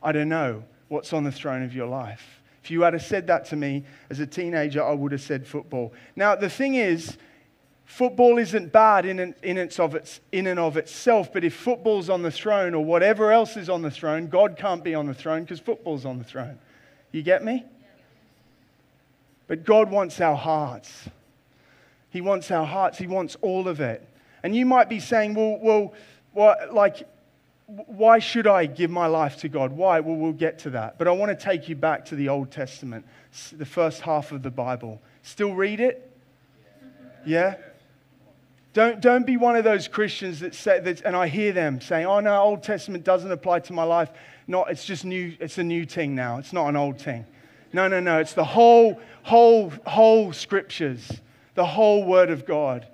I 0.04 0.12
don't 0.12 0.30
know 0.30 0.64
what's 0.88 1.14
on 1.14 1.24
the 1.24 1.32
throne 1.32 1.64
of 1.64 1.74
your 1.74 1.88
life. 1.88 2.42
If 2.64 2.70
you 2.70 2.82
had 2.82 3.00
said 3.02 3.26
that 3.28 3.46
to 3.46 3.56
me 3.56 3.86
as 4.10 4.20
a 4.20 4.28
teenager, 4.28 4.84
I 4.84 4.94
would 4.94 5.14
have 5.14 5.22
said 5.22 5.48
football. 5.48 5.94
Now, 6.16 6.36
the 6.36 6.50
thing 6.50 6.76
is, 6.76 7.18
football 7.86 8.38
isn't 8.38 8.72
bad 8.72 9.06
in 9.06 9.20
and, 9.20 9.34
in, 9.42 9.58
of 9.58 9.96
its, 9.96 10.20
in 10.32 10.46
and 10.46 10.60
of 10.60 10.78
itself, 10.78 11.34
but 11.34 11.44
if 11.44 11.56
football's 11.56 12.10
on 12.10 12.22
the 12.22 12.30
throne 12.30 12.76
or 12.76 12.86
whatever 12.86 13.32
else 13.32 13.58
is 13.58 13.68
on 13.68 13.82
the 13.82 13.90
throne, 13.90 14.28
God 14.28 14.58
can't 14.58 14.84
be 14.84 14.94
on 14.94 15.08
the 15.08 15.14
throne 15.14 15.42
because 15.44 15.60
football's 15.60 16.06
on 16.06 16.20
the 16.20 16.24
throne. 16.24 16.60
You 17.12 17.22
get 17.22 17.44
me? 17.44 17.66
But 19.48 19.66
God 19.66 19.92
wants 19.92 20.22
our 20.22 20.36
hearts. 20.36 21.10
He 22.10 22.22
wants 22.22 22.52
our 22.52 22.66
hearts. 22.66 22.98
He 22.98 23.08
wants 23.08 23.36
all 23.42 23.68
of 23.68 23.82
it. 23.82 24.08
And 24.44 24.56
you 24.56 24.66
might 24.66 24.90
be 24.90 25.00
saying, 25.00 25.34
well, 25.34 25.60
well, 25.62 25.94
well 26.34 26.56
like, 26.72 27.08
why 27.68 28.20
should 28.20 28.48
I 28.48 28.66
give 28.66 28.90
my 28.90 29.08
life 29.08 29.38
to 29.38 29.50
God? 29.50 29.72
Why? 29.72 30.00
Well, 30.00 30.16
we'll 30.16 30.34
get 30.34 30.60
to 30.60 30.72
that. 30.72 30.98
But 30.98 31.08
I 31.08 31.12
want 31.12 31.38
to 31.38 31.46
take 31.46 31.70
you 31.70 31.76
back 31.76 32.06
to 32.06 32.16
the 32.16 32.30
Old 32.30 32.52
Testament, 32.52 33.06
the 33.54 33.66
first 33.66 34.02
half 34.02 34.32
of 34.32 34.44
the 34.44 34.52
Bible. 34.52 35.02
Still 35.24 35.54
read 35.54 35.80
it? 35.80 36.10
Yeah? 37.26 37.56
Don't, 38.74 39.02
don't 39.02 39.26
be 39.26 39.36
one 39.36 39.56
of 39.56 39.64
those 39.64 39.88
Christians 39.88 40.40
that 40.40 40.56
say 40.56 40.80
that, 40.80 41.02
and 41.02 41.16
I 41.16 41.28
hear 41.28 41.52
them 41.52 41.82
saying, 41.82 42.06
oh 42.06 42.22
no, 42.22 42.42
Old 42.42 42.64
Testament 42.64 43.04
doesn't 43.04 43.32
apply 43.32 43.60
to 43.60 43.74
my 43.74 43.84
life 43.84 44.10
not, 44.52 44.70
it's 44.70 44.86
just 44.86 45.06
new, 45.06 45.36
it's 45.40 45.58
a 45.58 45.64
new 45.64 45.86
thing 45.86 46.14
now. 46.14 46.38
It's 46.38 46.54
not 46.54 46.68
an 46.68 46.76
old 46.76 47.02
thing. 47.02 47.26
No, 47.74 47.88
no, 47.88 48.00
no. 48.00 48.20
It's 48.20 48.34
the 48.34 48.44
whole, 48.44 49.00
whole, 49.24 49.72
whole 49.88 50.34
scriptures, 50.34 51.22
the 51.56 51.66
whole 51.66 52.04
word 52.04 52.30
of 52.30 52.46
God. 52.46 52.88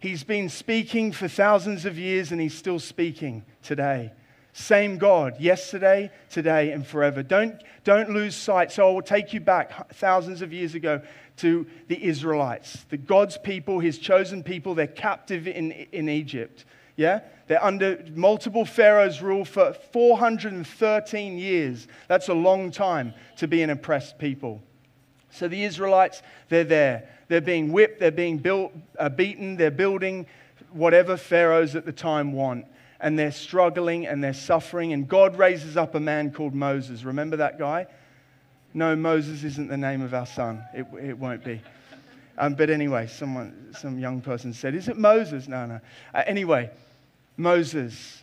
He's 0.00 0.24
been 0.24 0.48
speaking 0.48 1.12
for 1.12 1.28
thousands 1.28 1.84
of 1.84 1.98
years 1.98 2.32
and 2.32 2.40
he's 2.40 2.54
still 2.54 2.80
speaking 2.80 3.44
today. 3.62 4.12
Same 4.54 4.98
God, 4.98 5.40
yesterday, 5.40 6.10
today, 6.30 6.72
and 6.72 6.86
forever. 6.86 7.22
Don't, 7.22 7.60
don't 7.82 8.10
lose 8.10 8.34
sight. 8.34 8.70
So 8.72 8.88
I 8.88 8.92
will 8.92 9.02
take 9.02 9.32
you 9.32 9.40
back 9.40 9.92
thousands 9.94 10.42
of 10.42 10.52
years 10.52 10.74
ago 10.74 11.02
to 11.38 11.66
the 11.88 12.02
Israelites, 12.02 12.84
the 12.88 12.96
God's 12.96 13.36
people, 13.36 13.80
his 13.80 13.98
chosen 13.98 14.42
people. 14.42 14.74
They're 14.74 14.86
captive 14.86 15.48
in, 15.48 15.72
in 15.72 16.08
Egypt. 16.08 16.64
Yeah? 16.96 17.20
They're 17.46 17.62
under 17.62 18.02
multiple 18.14 18.64
pharaohs' 18.64 19.20
rule 19.20 19.44
for 19.44 19.72
413 19.72 21.38
years. 21.38 21.88
That's 22.08 22.28
a 22.28 22.34
long 22.34 22.70
time 22.70 23.14
to 23.36 23.48
be 23.48 23.62
an 23.62 23.70
oppressed 23.70 24.18
people. 24.18 24.62
So 25.30 25.48
the 25.48 25.64
Israelites, 25.64 26.22
they're 26.48 26.64
there. 26.64 27.08
They're 27.28 27.40
being 27.40 27.72
whipped, 27.72 28.00
they're 28.00 28.10
being 28.10 28.38
built, 28.38 28.72
uh, 28.98 29.08
beaten, 29.08 29.56
they're 29.56 29.70
building 29.70 30.26
whatever 30.70 31.16
pharaohs 31.16 31.74
at 31.74 31.84
the 31.84 31.92
time 31.92 32.32
want. 32.32 32.66
And 33.00 33.18
they're 33.18 33.32
struggling 33.32 34.06
and 34.06 34.22
they're 34.22 34.32
suffering. 34.32 34.92
And 34.92 35.08
God 35.08 35.36
raises 35.36 35.76
up 35.76 35.94
a 35.94 36.00
man 36.00 36.30
called 36.30 36.54
Moses. 36.54 37.04
Remember 37.04 37.36
that 37.38 37.58
guy? 37.58 37.86
No, 38.72 38.96
Moses 38.96 39.44
isn't 39.44 39.68
the 39.68 39.76
name 39.76 40.02
of 40.02 40.14
our 40.14 40.26
son. 40.26 40.64
It, 40.72 40.86
it 41.00 41.18
won't 41.18 41.44
be. 41.44 41.60
Um, 42.36 42.54
but 42.54 42.70
anyway, 42.70 43.06
someone, 43.06 43.74
some 43.78 43.98
young 43.98 44.20
person 44.20 44.52
said, 44.52 44.74
Is 44.74 44.88
it 44.88 44.96
Moses? 44.96 45.46
No, 45.48 45.66
no. 45.66 45.80
Uh, 46.12 46.22
anyway, 46.26 46.70
Moses. 47.36 48.22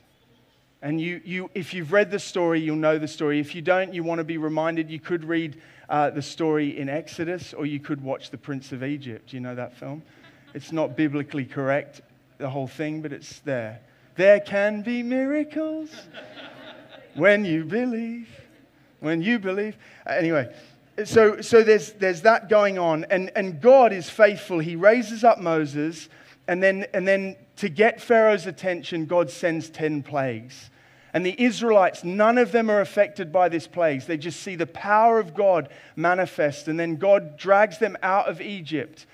And 0.84 1.00
you, 1.00 1.22
you, 1.24 1.50
if 1.54 1.74
you've 1.74 1.92
read 1.92 2.10
the 2.10 2.20
story, 2.20 2.60
you'll 2.60 2.76
know 2.76 2.98
the 2.98 3.08
story. 3.08 3.40
If 3.40 3.54
you 3.54 3.62
don't, 3.62 3.94
you 3.94 4.04
want 4.04 4.18
to 4.18 4.24
be 4.24 4.38
reminded, 4.38 4.90
you 4.90 5.00
could 5.00 5.24
read 5.24 5.62
uh, 5.90 6.10
the 6.10 6.22
story 6.22 6.80
in 6.80 6.90
Exodus 6.90 7.54
or 7.54 7.66
you 7.68 7.80
could 7.80 8.02
watch 8.02 8.32
The 8.32 8.38
Prince 8.38 8.72
of 8.72 8.84
Egypt. 8.84 9.32
You 9.32 9.42
know 9.42 9.54
that 9.54 9.78
film? 9.78 10.02
It's 10.54 10.72
not 10.72 10.98
biblically 10.98 11.46
correct, 11.46 12.02
the 12.40 12.50
whole 12.50 12.68
thing, 12.68 13.02
but 13.02 13.14
it's 13.14 13.40
there. 13.40 13.80
There 14.16 14.40
can 14.40 14.82
be 14.82 15.04
miracles 15.04 15.90
when 17.16 17.46
you 17.46 17.64
believe. 17.64 18.28
When 19.00 19.22
you 19.22 19.40
believe. 19.40 19.78
Uh, 20.06 20.14
anyway, 20.14 20.54
so, 21.06 21.42
so 21.42 21.64
there's, 21.64 21.94
there's 21.94 22.22
that 22.22 22.50
going 22.50 22.78
on, 22.78 23.06
and, 23.10 23.32
and 23.36 23.62
God 23.62 23.94
is 23.94 24.10
faithful. 24.10 24.60
He 24.60 24.76
raises 24.76 25.24
up 25.24 25.40
Moses, 25.40 26.10
and 26.48 26.62
then, 26.62 26.86
and 26.94 27.08
then 27.08 27.36
to 27.58 27.70
get 27.70 28.02
Pharaoh's 28.02 28.46
attention, 28.46 29.06
God 29.06 29.30
sends 29.30 29.70
10 29.70 30.04
plagues. 30.04 30.70
And 31.14 31.26
the 31.26 31.40
Israelites, 31.42 32.04
none 32.04 32.38
of 32.38 32.52
them 32.52 32.70
are 32.70 32.82
affected 32.82 33.32
by 33.32 33.50
this 33.50 33.68
plagues. 33.68 34.06
They 34.06 34.18
just 34.18 34.42
see 34.42 34.56
the 34.56 34.68
power 34.68 35.20
of 35.20 35.34
God 35.34 35.70
manifest, 35.96 36.68
and 36.68 36.80
then 36.80 36.98
God 36.98 37.38
drags 37.38 37.78
them 37.78 37.98
out 38.02 38.28
of 38.28 38.42
Egypt. 38.42 39.06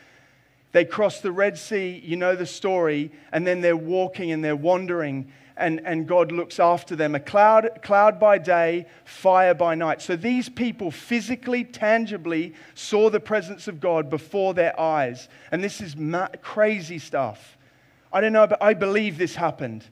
They 0.72 0.86
cross 0.86 1.22
the 1.22 1.32
Red 1.32 1.58
Sea, 1.58 2.02
you 2.04 2.18
know 2.18 2.36
the 2.36 2.46
story, 2.46 3.12
and 3.32 3.48
then 3.48 3.62
they're 3.62 3.76
walking 3.76 4.32
and 4.32 4.44
they're 4.44 4.56
wandering 4.56 5.32
and, 5.58 5.82
and 5.86 6.08
God 6.08 6.32
looks 6.32 6.60
after 6.60 6.96
them. 6.96 7.16
A 7.16 7.20
cloud, 7.20 7.80
cloud 7.82 8.20
by 8.20 8.38
day, 8.38 8.86
fire 9.06 9.54
by 9.54 9.76
night. 9.76 10.02
So 10.02 10.16
these 10.16 10.50
people 10.50 10.92
physically, 10.92 11.64
tangibly 11.64 12.54
saw 12.76 13.10
the 13.10 13.20
presence 13.20 13.68
of 13.68 13.80
God 13.80 14.10
before 14.10 14.54
their 14.54 14.80
eyes. 14.80 15.28
And 15.52 15.64
this 15.64 15.82
is 15.82 15.96
ma- 15.96 16.30
crazy 16.42 17.00
stuff. 17.00 17.58
I 18.12 18.22
don't 18.22 18.34
know, 18.34 18.48
but 18.48 18.62
I 18.62 18.74
believe 18.74 19.18
this 19.18 19.36
happened. 19.36 19.86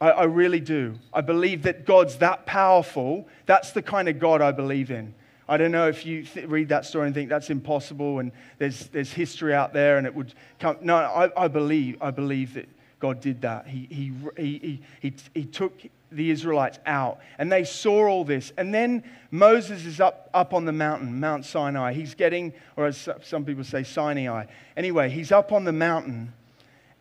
I, 0.00 0.10
I 0.10 0.24
really 0.24 0.60
do. 0.60 0.98
I 1.12 1.20
believe 1.20 1.62
that 1.62 1.84
God's 1.84 2.16
that 2.18 2.46
powerful. 2.46 3.28
That's 3.46 3.72
the 3.72 3.82
kind 3.82 4.08
of 4.08 4.18
God 4.18 4.40
I 4.40 4.52
believe 4.52 4.90
in. 4.90 5.14
I 5.48 5.56
don't 5.58 5.72
know 5.72 5.88
if 5.88 6.06
you 6.06 6.24
th- 6.24 6.46
read 6.46 6.70
that 6.70 6.86
story 6.86 7.06
and 7.06 7.14
think 7.14 7.28
that's 7.28 7.50
impossible 7.50 8.18
and 8.18 8.32
there's, 8.58 8.86
there's 8.88 9.12
history 9.12 9.54
out 9.54 9.74
there 9.74 9.98
and 9.98 10.06
it 10.06 10.14
would 10.14 10.32
come. 10.58 10.78
No, 10.80 10.96
I, 10.96 11.44
I 11.44 11.48
believe, 11.48 11.98
I 12.00 12.10
believe 12.10 12.54
that 12.54 12.66
God 13.04 13.20
did 13.20 13.42
that. 13.42 13.66
He, 13.66 13.86
he, 13.90 14.12
he, 14.38 14.80
he, 15.02 15.14
he 15.34 15.44
took 15.44 15.78
the 16.10 16.30
Israelites 16.30 16.78
out 16.86 17.18
and 17.36 17.52
they 17.52 17.62
saw 17.62 18.08
all 18.08 18.24
this. 18.24 18.50
And 18.56 18.72
then 18.72 19.04
Moses 19.30 19.84
is 19.84 20.00
up, 20.00 20.30
up 20.32 20.54
on 20.54 20.64
the 20.64 20.72
mountain, 20.72 21.20
Mount 21.20 21.44
Sinai. 21.44 21.92
He's 21.92 22.14
getting, 22.14 22.54
or 22.78 22.86
as 22.86 23.06
some 23.22 23.44
people 23.44 23.62
say, 23.62 23.82
Sinai. 23.82 24.46
Anyway, 24.74 25.10
he's 25.10 25.32
up 25.32 25.52
on 25.52 25.64
the 25.64 25.72
mountain 25.72 26.32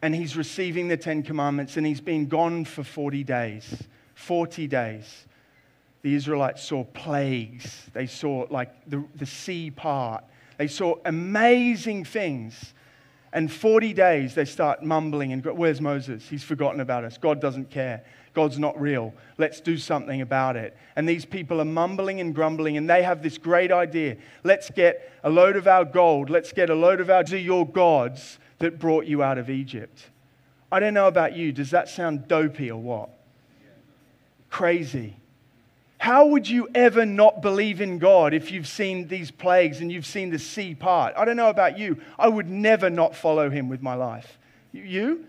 and 0.01 0.13
he's 0.13 0.35
receiving 0.35 0.89
the 0.89 0.97
Ten 0.97 1.23
Commandments 1.23 1.77
and 1.77 1.87
he's 1.87 2.01
been 2.01 2.27
gone 2.27 2.65
for 2.65 2.83
40 2.83 3.23
days. 3.23 3.83
40 4.15 4.67
days. 4.67 5.25
The 6.01 6.13
Israelites 6.15 6.65
saw 6.65 6.83
plagues. 6.83 7.87
They 7.93 8.07
saw 8.07 8.45
like 8.49 8.89
the, 8.89 9.05
the 9.15 9.25
sea 9.25 9.71
part. 9.71 10.25
They 10.57 10.67
saw 10.67 10.95
amazing 11.05 12.03
things. 12.03 12.73
And 13.33 13.51
40 13.51 13.93
days 13.93 14.35
they 14.35 14.45
start 14.45 14.83
mumbling 14.83 15.33
and 15.33 15.43
where's 15.43 15.81
Moses? 15.81 16.29
He's 16.29 16.43
forgotten 16.43 16.79
about 16.79 17.03
us. 17.03 17.17
God 17.17 17.41
doesn't 17.41 17.71
care. 17.71 18.03
God's 18.33 18.59
not 18.59 18.79
real. 18.79 19.13
Let's 19.37 19.59
do 19.59 19.77
something 19.77 20.21
about 20.21 20.55
it. 20.55 20.77
And 20.95 21.09
these 21.09 21.25
people 21.25 21.59
are 21.59 21.65
mumbling 21.65 22.19
and 22.19 22.33
grumbling, 22.33 22.77
and 22.77 22.89
they 22.89 23.03
have 23.03 23.21
this 23.21 23.37
great 23.37 23.71
idea. 23.71 24.17
Let's 24.43 24.69
get 24.69 25.11
a 25.23 25.29
load 25.29 25.55
of 25.55 25.67
our 25.67 25.83
gold. 25.83 26.29
Let's 26.29 26.51
get 26.51 26.69
a 26.69 26.75
load 26.75 26.99
of 26.99 27.09
our 27.09 27.23
to 27.25 27.37
your 27.37 27.67
gods 27.67 28.39
that 28.59 28.79
brought 28.79 29.05
you 29.05 29.21
out 29.21 29.37
of 29.37 29.49
Egypt. 29.49 30.09
I 30.71 30.79
don't 30.79 30.93
know 30.93 31.07
about 31.07 31.35
you. 31.35 31.51
Does 31.51 31.71
that 31.71 31.89
sound 31.89 32.27
dopey 32.27 32.71
or 32.71 32.81
what? 32.81 33.09
Crazy. 34.49 35.15
How 36.03 36.25
would 36.25 36.49
you 36.49 36.67
ever 36.75 37.05
not 37.05 37.41
believe 37.41 37.79
in 37.79 37.97
God 37.97 38.33
if 38.33 38.51
you've 38.51 38.67
seen 38.67 39.07
these 39.07 39.31
plagues 39.31 39.79
and 39.79 39.89
you've 39.89 40.05
seen 40.05 40.31
the 40.31 40.37
sea 40.37 40.75
part? 40.75 41.13
I 41.15 41.23
don't 41.23 41.37
know 41.37 41.47
about 41.47 41.77
you. 41.77 41.97
I 42.19 42.27
would 42.27 42.49
never 42.49 42.89
not 42.89 43.15
follow 43.15 43.49
him 43.49 43.69
with 43.69 43.81
my 43.81 43.93
life. 43.93 44.37
You? 44.73 45.25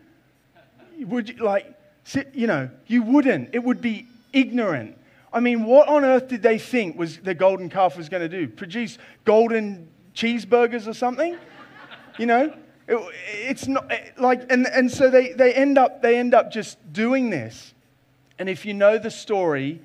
Would 0.99 1.29
you, 1.29 1.37
like, 1.37 1.73
you 2.33 2.49
know, 2.49 2.71
you 2.89 3.05
wouldn't. 3.05 3.51
It 3.53 3.61
would 3.61 3.81
be 3.81 4.09
ignorant. 4.33 4.99
I 5.33 5.39
mean, 5.39 5.63
what 5.63 5.87
on 5.87 6.05
earth 6.05 6.27
did 6.27 6.43
they 6.43 6.59
think 6.59 6.99
was 6.99 7.19
the 7.19 7.35
golden 7.35 7.69
calf 7.69 7.97
was 7.97 8.09
going 8.09 8.29
to 8.29 8.29
do? 8.29 8.49
Produce 8.49 8.99
golden 9.25 9.87
cheeseburgers 10.13 10.89
or 10.89 10.95
something? 10.95 11.37
You 12.19 12.27
know? 12.27 12.53
It, 12.89 13.15
it's 13.29 13.69
not 13.69 13.93
eh, 13.93 14.09
like, 14.19 14.51
and, 14.51 14.67
and 14.67 14.91
so 14.91 15.09
they, 15.09 15.35
they, 15.35 15.55
end 15.55 15.79
up, 15.79 16.03
they 16.03 16.19
end 16.19 16.35
up 16.35 16.51
just 16.51 16.79
doing 16.93 17.31
this. 17.31 17.75
And 18.41 18.49
if 18.49 18.67
you 18.67 18.75
know 18.75 18.99
the 18.99 19.13
story, 19.13 19.81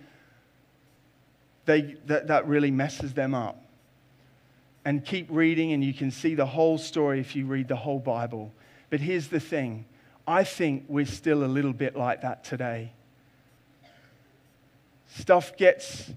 they, 1.70 1.82
that, 2.08 2.26
that 2.28 2.48
really 2.48 2.72
messes 2.72 3.14
them 3.14 3.36
up. 3.36 3.64
And 4.84 5.06
keep 5.06 5.28
reading, 5.30 5.72
and 5.72 5.84
you 5.84 5.94
can 5.94 6.10
see 6.10 6.34
the 6.34 6.48
whole 6.48 6.80
story 6.80 7.20
if 7.20 7.36
you 7.36 7.46
read 7.46 7.68
the 7.68 7.76
whole 7.76 8.00
Bible. 8.00 8.52
But 8.90 9.02
here's 9.02 9.28
the 9.28 9.40
thing 9.40 9.86
I 10.28 10.44
think 10.44 10.86
we're 10.88 11.06
still 11.06 11.44
a 11.44 11.46
little 11.46 11.74
bit 11.74 11.96
like 11.96 12.24
that 12.24 12.44
today. 12.44 12.92
Stuff 15.16 15.58
gets 15.58 16.10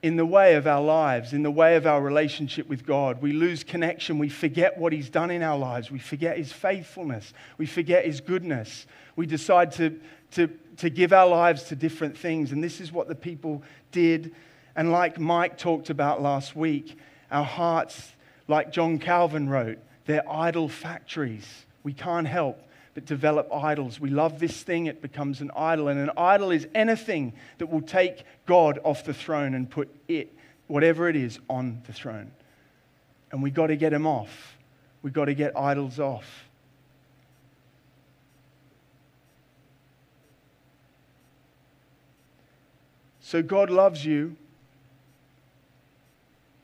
in 0.00 0.14
the 0.14 0.24
way 0.24 0.54
of 0.54 0.68
our 0.68 0.82
lives, 0.82 1.32
in 1.32 1.42
the 1.42 1.50
way 1.50 1.74
of 1.74 1.84
our 1.84 2.00
relationship 2.00 2.68
with 2.68 2.86
God. 2.86 3.20
We 3.20 3.32
lose 3.32 3.64
connection. 3.64 4.16
We 4.16 4.28
forget 4.28 4.78
what 4.78 4.92
He's 4.92 5.10
done 5.10 5.32
in 5.32 5.42
our 5.42 5.58
lives. 5.58 5.90
We 5.90 5.98
forget 5.98 6.36
His 6.36 6.52
faithfulness. 6.52 7.32
We 7.56 7.66
forget 7.66 8.04
His 8.04 8.20
goodness. 8.20 8.86
We 9.16 9.26
decide 9.26 9.72
to, 9.72 9.98
to, 10.32 10.48
to 10.76 10.88
give 10.88 11.12
our 11.12 11.26
lives 11.26 11.64
to 11.64 11.74
different 11.74 12.16
things. 12.16 12.52
And 12.52 12.62
this 12.62 12.80
is 12.80 12.92
what 12.92 13.08
the 13.08 13.16
people 13.16 13.64
did 13.90 14.32
and 14.78 14.92
like 14.92 15.18
Mike 15.18 15.58
talked 15.58 15.90
about 15.90 16.22
last 16.22 16.54
week, 16.54 16.96
our 17.32 17.42
hearts, 17.42 18.12
like 18.46 18.70
John 18.70 19.00
Calvin 19.00 19.48
wrote, 19.48 19.78
they're 20.06 20.22
idol 20.30 20.68
factories. 20.68 21.66
We 21.82 21.92
can't 21.92 22.28
help 22.28 22.62
but 22.94 23.04
develop 23.04 23.52
idols. 23.52 23.98
We 23.98 24.10
love 24.10 24.38
this 24.38 24.62
thing, 24.62 24.86
it 24.86 25.02
becomes 25.02 25.40
an 25.40 25.50
idol. 25.56 25.88
And 25.88 25.98
an 25.98 26.12
idol 26.16 26.52
is 26.52 26.68
anything 26.76 27.32
that 27.58 27.66
will 27.66 27.82
take 27.82 28.22
God 28.46 28.78
off 28.84 29.02
the 29.02 29.12
throne 29.12 29.54
and 29.54 29.68
put 29.68 29.92
it, 30.06 30.32
whatever 30.68 31.08
it 31.08 31.16
is, 31.16 31.40
on 31.50 31.82
the 31.88 31.92
throne. 31.92 32.30
And 33.32 33.42
we 33.42 33.50
got 33.50 33.66
to 33.66 33.76
get 33.76 33.90
them 33.90 34.06
off. 34.06 34.58
We 35.02 35.10
got 35.10 35.24
to 35.24 35.34
get 35.34 35.58
idols 35.58 35.98
off. 35.98 36.48
So 43.18 43.42
God 43.42 43.70
loves 43.70 44.06
you. 44.06 44.36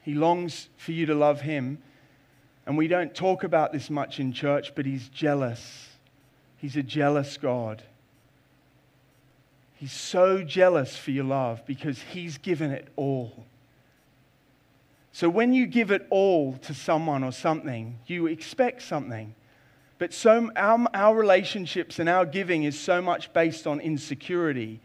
He 0.04 0.14
longs 0.14 0.68
for 0.76 0.92
you 0.92 1.06
to 1.06 1.14
love 1.14 1.40
him. 1.40 1.78
And 2.66 2.76
we 2.76 2.88
don't 2.88 3.14
talk 3.14 3.42
about 3.42 3.72
this 3.72 3.88
much 3.88 4.20
in 4.20 4.32
church, 4.32 4.74
but 4.74 4.84
he's 4.84 5.08
jealous. 5.08 5.88
He's 6.58 6.76
a 6.76 6.82
jealous 6.82 7.36
God. 7.38 7.82
He's 9.74 9.92
so 9.92 10.42
jealous 10.42 10.96
for 10.96 11.10
your 11.10 11.24
love 11.24 11.64
because 11.66 12.00
he's 12.12 12.38
given 12.38 12.70
it 12.70 12.88
all. 12.96 13.44
So 15.12 15.28
when 15.28 15.54
you 15.54 15.66
give 15.66 15.90
it 15.90 16.06
all 16.10 16.54
to 16.58 16.74
someone 16.74 17.24
or 17.24 17.32
something, 17.32 17.98
you 18.06 18.26
expect 18.26 18.82
something. 18.82 19.34
But 19.98 20.12
so 20.12 20.50
our, 20.56 20.86
our 20.92 21.16
relationships 21.16 21.98
and 21.98 22.08
our 22.08 22.26
giving 22.26 22.64
is 22.64 22.78
so 22.78 23.00
much 23.00 23.32
based 23.32 23.66
on 23.66 23.80
insecurity 23.80 24.80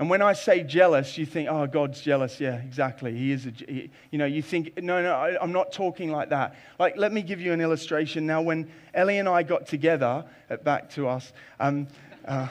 and 0.00 0.08
when 0.08 0.22
I 0.22 0.32
say 0.32 0.62
jealous, 0.62 1.18
you 1.18 1.26
think, 1.26 1.50
oh, 1.50 1.66
God's 1.66 2.00
jealous. 2.00 2.40
Yeah, 2.40 2.54
exactly. 2.54 3.14
He 3.14 3.32
is, 3.32 3.44
a, 3.44 3.50
he, 3.50 3.90
you 4.10 4.18
know, 4.18 4.24
you 4.24 4.40
think, 4.40 4.82
no, 4.82 5.02
no, 5.02 5.14
I, 5.14 5.36
I'm 5.38 5.52
not 5.52 5.72
talking 5.72 6.10
like 6.10 6.30
that. 6.30 6.56
Like, 6.78 6.96
let 6.96 7.12
me 7.12 7.20
give 7.20 7.38
you 7.38 7.52
an 7.52 7.60
illustration. 7.60 8.26
Now, 8.26 8.40
when 8.40 8.70
Ellie 8.94 9.18
and 9.18 9.28
I 9.28 9.42
got 9.42 9.66
together, 9.66 10.24
uh, 10.48 10.56
back 10.56 10.88
to 10.92 11.06
us, 11.06 11.34
um, 11.60 11.86
uh, 12.24 12.48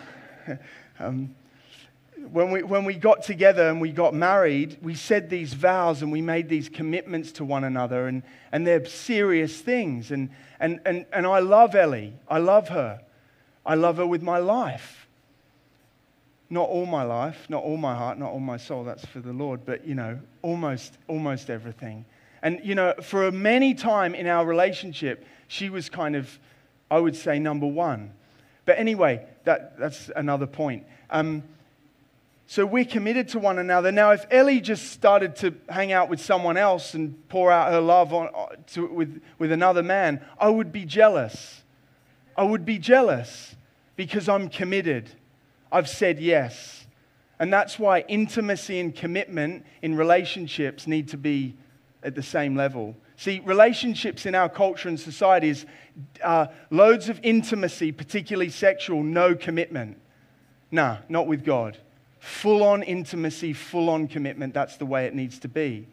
um, 1.00 1.34
when, 2.29 2.51
we, 2.51 2.62
when 2.62 2.86
we 2.86 2.94
got 2.94 3.24
together 3.24 3.68
and 3.68 3.82
we 3.82 3.94
got 3.94 4.13
married, 4.13 4.77
we 4.84 4.94
said 4.94 5.32
these 5.32 5.56
vows 5.56 6.03
and 6.03 6.12
we 6.12 6.22
made 6.22 6.50
these 6.50 6.70
commitments 6.70 7.32
to 7.32 7.44
one 7.44 7.63
another, 7.63 8.08
and, 8.08 8.22
and 8.51 8.68
they're 8.68 8.86
serious 8.86 9.60
things. 9.60 10.12
And, 10.12 10.29
and, 10.60 10.82
and, 10.86 11.08
and 11.12 11.25
I 11.25 11.39
love 11.39 11.74
Ellie. 11.74 12.13
I 12.27 12.38
love 12.38 12.70
her. 12.70 13.01
I 13.65 13.74
love 13.74 13.98
her 13.98 14.06
with 14.06 14.22
my 14.22 14.38
life. 14.38 15.09
Not 16.50 16.68
all 16.70 16.86
my 16.86 17.03
life, 17.03 17.46
not 17.50 17.63
all 17.63 17.77
my 17.77 17.96
heart, 17.96 18.18
not 18.18 18.32
all 18.32 18.39
my 18.39 18.58
soul, 18.58 18.84
that's 18.84 19.06
for 19.06 19.20
the 19.20 19.34
Lord, 19.34 19.65
but, 19.65 19.86
you 19.86 19.96
know, 19.96 20.20
almost, 20.41 20.98
almost 21.08 21.50
everything. 21.50 22.06
And, 22.41 22.60
you 22.63 22.74
know, 22.74 22.94
for 23.01 23.27
a 23.27 23.32
many 23.32 23.74
time 23.74 24.15
in 24.15 24.25
our 24.27 24.46
relationship, 24.46 25.25
she 25.48 25.70
was 25.70 25.89
kind 25.89 26.15
of, 26.15 26.39
I 26.89 27.00
would 27.00 27.15
say, 27.15 27.38
number 27.38 27.68
one. 27.68 28.13
But 28.65 28.79
anyway, 28.79 29.25
that, 29.44 29.77
that's 29.77 30.10
another 30.15 30.48
point. 30.48 30.86
Um, 31.10 31.44
So 32.48 32.65
we're 32.65 32.86
committed 32.86 33.27
to 33.29 33.39
one 33.39 33.60
another. 33.60 33.91
Now, 33.91 34.10
if 34.10 34.25
Ellie 34.32 34.60
just 34.60 34.91
started 34.91 35.36
to 35.36 35.53
hang 35.70 35.91
out 35.91 36.10
with 36.10 36.20
someone 36.20 36.58
else 36.58 36.96
and 36.96 37.13
pour 37.29 37.51
out 37.51 37.72
her 37.72 37.79
love 37.79 38.12
on, 38.12 38.29
uh, 38.34 38.56
to, 38.74 38.88
with, 38.88 39.22
with 39.38 39.51
another 39.51 39.84
man, 39.84 40.20
I 40.39 40.50
would 40.50 40.72
be 40.72 40.84
jealous. 40.84 41.62
I 42.36 42.41
would 42.41 42.65
be 42.65 42.79
jealous 42.79 43.56
because 43.96 44.27
I'm 44.27 44.50
committed. 44.50 45.12
I've 45.72 45.90
said 45.90 46.20
yes. 46.20 46.86
And 47.40 47.54
that's 47.54 47.80
why 47.80 48.02
intimacy 48.08 48.80
and 48.80 48.94
commitment 48.94 49.66
in 49.82 49.96
relationships 49.96 50.88
need 50.88 51.08
to 51.10 51.18
be 51.18 51.56
at 52.04 52.16
the 52.16 52.24
same 52.24 52.56
level. 52.56 52.96
See, 53.16 53.42
relationships 53.46 54.26
in 54.26 54.36
our 54.36 54.50
culture 54.50 54.90
and 54.90 55.00
society 55.00 55.50
is 55.50 55.66
uh, 56.24 56.48
loads 56.70 57.10
of 57.10 57.20
intimacy, 57.24 57.92
particularly 57.92 58.50
sexual, 58.50 59.04
no 59.04 59.36
commitment. 59.36 60.00
Nah, 60.72 60.98
not 61.10 61.28
with 61.28 61.44
God 61.44 61.78
full 62.20 62.64
on 62.64 62.84
intimacy, 62.84 63.54
full 63.54 63.90
on 63.90 64.08
commitment. 64.08 64.54
That's 64.54 64.78
the 64.78 64.86
way 64.86 65.06
it 65.06 65.16
needs 65.16 65.40
to 65.40 65.48
be. 65.48 65.88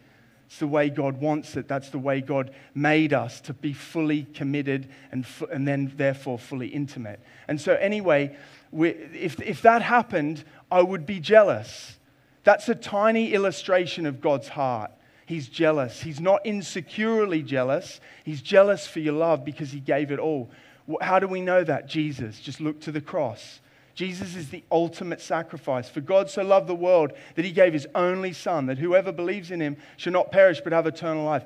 It's 0.46 0.58
the 0.58 0.66
way 0.66 0.90
God 0.90 1.20
wants 1.20 1.56
it. 1.56 1.66
That's 1.66 1.88
the 1.88 1.98
way 1.98 2.20
God 2.20 2.52
made 2.74 3.12
us 3.12 3.40
to 3.42 3.54
be 3.54 3.72
fully 3.72 4.24
committed 4.34 4.88
and, 5.10 5.26
and 5.50 5.66
then, 5.66 5.92
therefore, 5.96 6.38
fully 6.38 6.68
intimate. 6.68 7.20
And 7.48 7.60
so, 7.60 7.74
anyway, 7.74 8.36
if, 8.84 9.40
if 9.40 9.62
that 9.62 9.82
happened, 9.82 10.44
I 10.70 10.82
would 10.82 11.06
be 11.06 11.20
jealous. 11.20 11.98
That's 12.44 12.68
a 12.68 12.74
tiny 12.74 13.32
illustration 13.32 14.06
of 14.06 14.20
God's 14.20 14.48
heart. 14.48 14.90
He's 15.26 15.48
jealous. 15.48 16.02
He's 16.02 16.20
not 16.20 16.46
insecurely 16.46 17.42
jealous. 17.42 18.00
He's 18.24 18.40
jealous 18.40 18.86
for 18.86 19.00
your 19.00 19.14
love 19.14 19.44
because 19.44 19.72
He 19.72 19.80
gave 19.80 20.12
it 20.12 20.20
all. 20.20 20.50
How 21.00 21.18
do 21.18 21.26
we 21.26 21.40
know 21.40 21.64
that? 21.64 21.88
Jesus. 21.88 22.38
Just 22.38 22.60
look 22.60 22.80
to 22.82 22.92
the 22.92 23.00
cross. 23.00 23.60
Jesus 23.96 24.36
is 24.36 24.50
the 24.50 24.62
ultimate 24.70 25.20
sacrifice. 25.20 25.88
For 25.88 26.00
God 26.00 26.30
so 26.30 26.42
loved 26.42 26.68
the 26.68 26.74
world 26.74 27.12
that 27.34 27.44
he 27.46 27.50
gave 27.50 27.72
his 27.72 27.88
only 27.94 28.34
Son, 28.34 28.66
that 28.66 28.78
whoever 28.78 29.10
believes 29.10 29.50
in 29.50 29.60
him 29.60 29.78
shall 29.96 30.12
not 30.12 30.30
perish 30.30 30.60
but 30.60 30.74
have 30.74 30.86
eternal 30.86 31.24
life. 31.24 31.44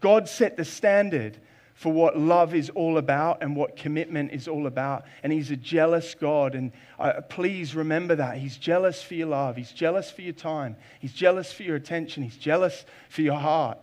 God 0.00 0.28
set 0.28 0.58
the 0.58 0.64
standard 0.64 1.38
for 1.76 1.92
what 1.92 2.18
love 2.18 2.54
is 2.54 2.70
all 2.70 2.96
about 2.96 3.42
and 3.42 3.54
what 3.54 3.76
commitment 3.76 4.32
is 4.32 4.48
all 4.48 4.66
about. 4.66 5.04
And 5.22 5.30
he's 5.30 5.50
a 5.50 5.56
jealous 5.56 6.14
God. 6.14 6.54
And 6.54 6.72
uh, 6.98 7.20
please 7.28 7.74
remember 7.74 8.16
that. 8.16 8.38
He's 8.38 8.56
jealous 8.56 9.02
for 9.02 9.14
your 9.14 9.28
love, 9.28 9.56
he's 9.56 9.72
jealous 9.72 10.10
for 10.10 10.22
your 10.22 10.32
time, 10.32 10.76
he's 11.00 11.12
jealous 11.12 11.52
for 11.52 11.62
your 11.62 11.76
attention, 11.76 12.22
he's 12.22 12.38
jealous 12.38 12.86
for 13.10 13.20
your 13.20 13.38
heart. 13.38 13.78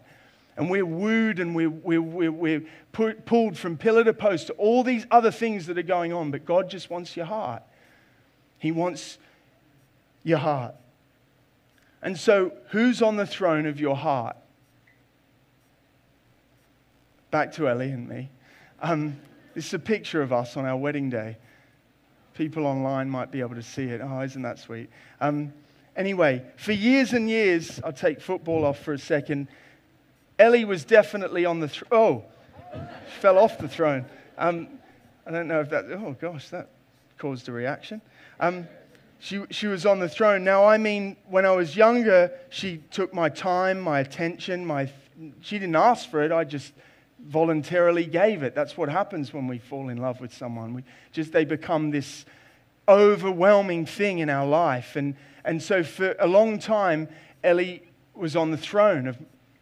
And 0.58 0.72
we're 0.72 0.86
wooed 0.86 1.40
and 1.40 1.56
we're, 1.56 1.70
we're, 1.70 2.02
we're, 2.02 2.32
we're 2.32 2.64
pulled 2.92 3.58
from 3.58 3.78
pillar 3.78 4.04
to 4.04 4.14
post 4.14 4.48
to 4.48 4.54
all 4.54 4.84
these 4.84 5.06
other 5.12 5.32
things 5.32 5.68
that 5.68 5.78
are 5.78 5.84
going 5.84 6.14
on, 6.14 6.32
but 6.32 6.46
God 6.46 6.70
just 6.70 6.90
wants 6.90 7.16
your 7.16 7.28
heart. 7.28 7.62
He 8.58 8.72
wants 8.72 9.20
your 10.24 10.40
heart. 10.40 10.76
And 12.02 12.20
so, 12.20 12.54
who's 12.70 13.02
on 13.02 13.18
the 13.18 13.26
throne 13.26 13.66
of 13.66 13.80
your 13.80 13.96
heart? 13.96 14.36
Back 17.34 17.52
to 17.54 17.68
Ellie 17.68 17.90
and 17.90 18.08
me. 18.08 18.30
Um, 18.80 19.20
this 19.56 19.66
is 19.66 19.74
a 19.74 19.80
picture 19.80 20.22
of 20.22 20.32
us 20.32 20.56
on 20.56 20.66
our 20.66 20.78
wedding 20.78 21.10
day. 21.10 21.36
People 22.36 22.68
online 22.68 23.10
might 23.10 23.32
be 23.32 23.40
able 23.40 23.56
to 23.56 23.64
see 23.64 23.86
it. 23.86 24.02
Oh, 24.04 24.22
isn't 24.22 24.44
that 24.44 24.60
sweet? 24.60 24.88
Um, 25.20 25.52
anyway, 25.96 26.46
for 26.58 26.74
years 26.74 27.12
and 27.14 27.28
years, 27.28 27.82
I'll 27.84 27.92
take 27.92 28.22
football 28.22 28.64
off 28.64 28.84
for 28.84 28.94
a 28.94 29.00
second. 29.00 29.48
Ellie 30.38 30.64
was 30.64 30.86
definitely 30.86 31.44
on 31.44 31.60
the. 31.60 31.76
Oh, 31.92 32.24
fell 33.20 33.40
off 33.40 33.58
the 33.58 33.68
throne. 33.68 34.06
Um, 34.38 34.68
I 35.26 35.32
don't 35.32 35.48
know 35.48 35.60
if 35.60 35.72
that, 35.72 35.86
oh 35.86 36.16
gosh, 36.22 36.50
that 36.50 36.70
caused 37.18 37.50
a 37.50 37.52
reaction. 37.52 38.00
Um, 38.40 38.68
she, 39.18 39.42
she 39.50 39.66
was 39.66 39.88
on 39.88 40.00
the 40.00 40.08
throne. 40.08 40.44
Now, 40.44 40.66
I 40.66 40.78
mean, 40.78 41.18
when 41.26 41.48
I 41.48 41.52
was 41.54 41.76
younger, 41.76 42.32
she 42.52 42.84
took 42.92 43.12
my 43.12 43.28
time, 43.28 43.80
my 43.80 44.02
attention, 44.02 44.64
my, 44.64 44.92
she 45.42 45.58
didn't 45.58 45.78
ask 45.78 46.08
for 46.08 46.22
it. 46.22 46.32
I 46.32 46.44
just 46.44 46.74
voluntarily 47.26 48.06
gave 48.06 48.44
it. 48.44 48.56
That's 48.56 48.78
what 48.78 48.90
happens 48.90 49.34
when 49.34 49.48
we 49.48 49.58
fall 49.58 49.90
in 49.90 49.98
love 49.98 50.20
with 50.22 50.34
someone. 50.34 50.74
We 50.74 50.84
just, 51.12 51.32
they 51.32 51.46
become 51.46 51.92
this 51.92 52.26
overwhelming 52.88 53.86
thing 53.86 54.20
in 54.20 54.30
our 54.30 54.46
life. 54.46 54.96
And, 54.96 55.16
and 55.46 55.62
so 55.62 55.84
for 55.84 56.16
a 56.20 56.28
long 56.28 56.60
time, 56.60 57.08
Ellie 57.44 57.84
was 58.14 58.36
on 58.36 58.52
the 58.52 58.58
throne 58.58 59.08
of, 59.08 59.18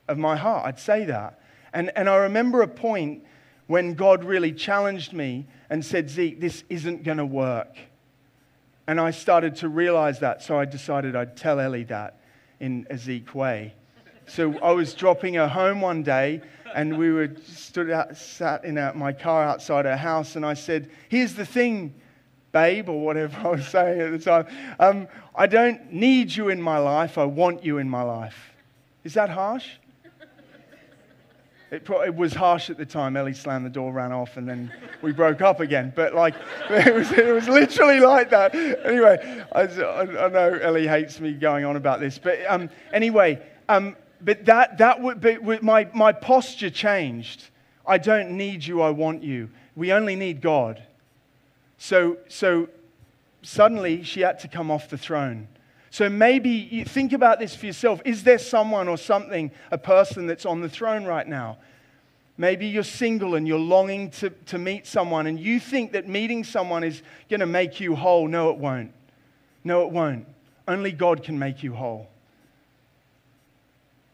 of 0.07 0.17
my 0.17 0.35
heart. 0.35 0.65
I'd 0.65 0.79
say 0.79 1.05
that. 1.05 1.39
And, 1.73 1.91
and 1.95 2.09
I 2.09 2.17
remember 2.17 2.61
a 2.61 2.67
point 2.67 3.23
when 3.67 3.93
God 3.93 4.23
really 4.23 4.51
challenged 4.51 5.13
me 5.13 5.47
and 5.69 5.85
said, 5.85 6.09
Zeke, 6.09 6.41
this 6.41 6.63
isn't 6.69 7.03
to 7.05 7.25
work. 7.25 7.77
And 8.87 8.99
I 8.99 9.11
started 9.11 9.55
to 9.57 9.69
realize 9.69 10.19
that, 10.19 10.41
so 10.41 10.59
I 10.59 10.65
decided 10.65 11.15
I'd 11.15 11.37
tell 11.37 11.59
Ellie 11.59 11.85
that 11.85 12.19
in 12.59 12.85
a 12.89 12.97
Zeke 12.97 13.33
way. 13.33 13.73
So 14.27 14.57
I 14.59 14.71
was 14.71 14.93
dropping 14.93 15.35
her 15.35 15.47
home 15.47 15.81
one 15.81 16.03
day, 16.03 16.41
and 16.75 16.97
we 16.97 17.11
were 17.11 17.35
stood 17.45 17.89
out, 17.89 18.15
sat 18.17 18.65
in 18.65 18.77
a, 18.77 18.93
my 18.93 19.13
car 19.13 19.43
outside 19.43 19.85
her 19.85 19.97
house, 19.97 20.35
and 20.35 20.45
I 20.45 20.53
said, 20.53 20.89
"Here's 21.09 21.33
the 21.33 21.45
thing, 21.45 21.93
babe, 22.51 22.89
or 22.89 23.01
whatever 23.01 23.37
I 23.47 23.51
was 23.51 23.67
saying 23.67 24.01
at 24.01 24.11
the 24.11 24.19
time. 24.19 24.47
Um, 24.79 25.07
I 25.35 25.47
don't 25.47 25.93
need 25.93 26.35
you 26.35 26.49
in 26.49 26.61
my 26.61 26.77
life. 26.77 27.17
I 27.17 27.25
want 27.25 27.63
you 27.63 27.77
in 27.77 27.89
my 27.89 28.01
life." 28.01 28.51
Is 29.03 29.15
that 29.15 29.29
harsh? 29.29 29.67
It, 31.71 31.89
it, 31.89 32.15
was 32.15 32.33
harsh 32.33 32.69
at 32.69 32.77
the 32.77 32.85
time. 32.85 33.15
Ellie 33.15 33.33
slammed 33.33 33.65
the 33.65 33.69
door, 33.69 33.93
ran 33.93 34.11
off, 34.11 34.35
and 34.35 34.47
then 34.47 34.73
we 35.01 35.13
broke 35.13 35.39
up 35.39 35.61
again. 35.61 35.93
But 35.95 36.13
like, 36.13 36.35
it 36.69 36.93
was, 36.93 37.09
it 37.13 37.33
was 37.33 37.47
literally 37.47 38.01
like 38.01 38.29
that. 38.31 38.53
Anyway, 38.53 39.45
I, 39.53 39.61
I, 39.61 40.27
know 40.27 40.59
Ellie 40.61 40.85
hates 40.85 41.21
me 41.21 41.31
going 41.31 41.63
on 41.63 41.77
about 41.77 42.01
this, 42.01 42.19
but 42.19 42.39
um, 42.49 42.69
anyway, 42.91 43.41
um, 43.69 43.95
but 44.23 44.45
that 44.45 44.77
that 44.77 45.01
would, 45.01 45.63
my 45.63 45.89
my 45.93 46.11
posture 46.11 46.69
changed. 46.69 47.49
I 47.85 47.97
don't 47.97 48.31
need 48.37 48.65
you. 48.65 48.81
I 48.81 48.91
want 48.91 49.23
you. 49.23 49.49
We 49.75 49.91
only 49.91 50.15
need 50.15 50.41
God. 50.41 50.81
So 51.77 52.17
so 52.27 52.69
suddenly 53.41 54.03
she 54.03 54.21
had 54.21 54.39
to 54.39 54.47
come 54.47 54.69
off 54.69 54.89
the 54.89 54.97
throne. 54.97 55.47
So 55.89 56.09
maybe 56.09 56.49
you 56.49 56.85
think 56.85 57.11
about 57.11 57.39
this 57.39 57.53
for 57.53 57.65
yourself. 57.65 58.01
Is 58.05 58.23
there 58.23 58.37
someone 58.37 58.87
or 58.87 58.97
something, 58.97 59.51
a 59.71 59.77
person 59.77 60.25
that's 60.25 60.45
on 60.45 60.61
the 60.61 60.69
throne 60.69 61.03
right 61.03 61.27
now? 61.27 61.57
Maybe 62.37 62.67
you're 62.67 62.83
single 62.83 63.35
and 63.35 63.45
you're 63.45 63.59
longing 63.59 64.09
to, 64.11 64.29
to 64.29 64.57
meet 64.57 64.87
someone 64.87 65.27
and 65.27 65.37
you 65.37 65.59
think 65.59 65.91
that 65.91 66.07
meeting 66.07 66.45
someone 66.45 66.85
is 66.85 67.03
going 67.29 67.41
to 67.41 67.45
make 67.45 67.81
you 67.81 67.93
whole. 67.93 68.27
No, 68.29 68.49
it 68.51 68.57
won't. 68.57 68.93
No, 69.65 69.83
it 69.83 69.91
won't. 69.91 70.25
Only 70.65 70.93
God 70.93 71.23
can 71.23 71.37
make 71.37 71.61
you 71.61 71.73
whole. 71.73 72.07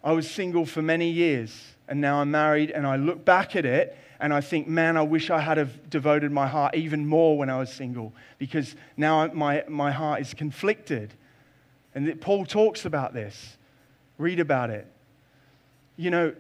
I 0.04 0.12
was 0.12 0.30
single 0.30 0.66
for 0.66 0.82
many 0.82 1.10
years 1.10 1.76
and 1.88 2.02
now 2.02 2.22
I'm 2.22 2.32
married 2.32 2.72
and 2.72 2.86
I 2.86 2.96
look 2.98 3.26
back 3.26 3.56
at 3.56 3.66
it 3.66 3.98
and 4.20 4.34
I 4.34 4.42
think, 4.42 4.68
man, 4.68 4.98
I 4.98 5.04
wish 5.04 5.30
I 5.30 5.40
had 5.40 5.58
have 5.58 5.90
devoted 5.90 6.32
my 6.32 6.48
heart 6.48 6.76
even 6.76 7.06
more 7.08 7.38
when 7.38 7.50
I 7.50 7.60
was 7.60 7.72
single 7.72 8.14
because 8.38 8.76
now 8.96 9.28
my, 9.28 9.64
my 9.68 9.92
heart 9.92 10.22
is 10.22 10.34
conflicted. 10.34 11.14
And 11.94 12.20
Paul 12.20 12.46
talks 12.46 12.86
about 12.86 13.14
this. 13.14 13.58
Read 14.18 14.40
about 14.40 14.70
it. 14.70 14.88
You 15.98 16.10
know, 16.10 16.36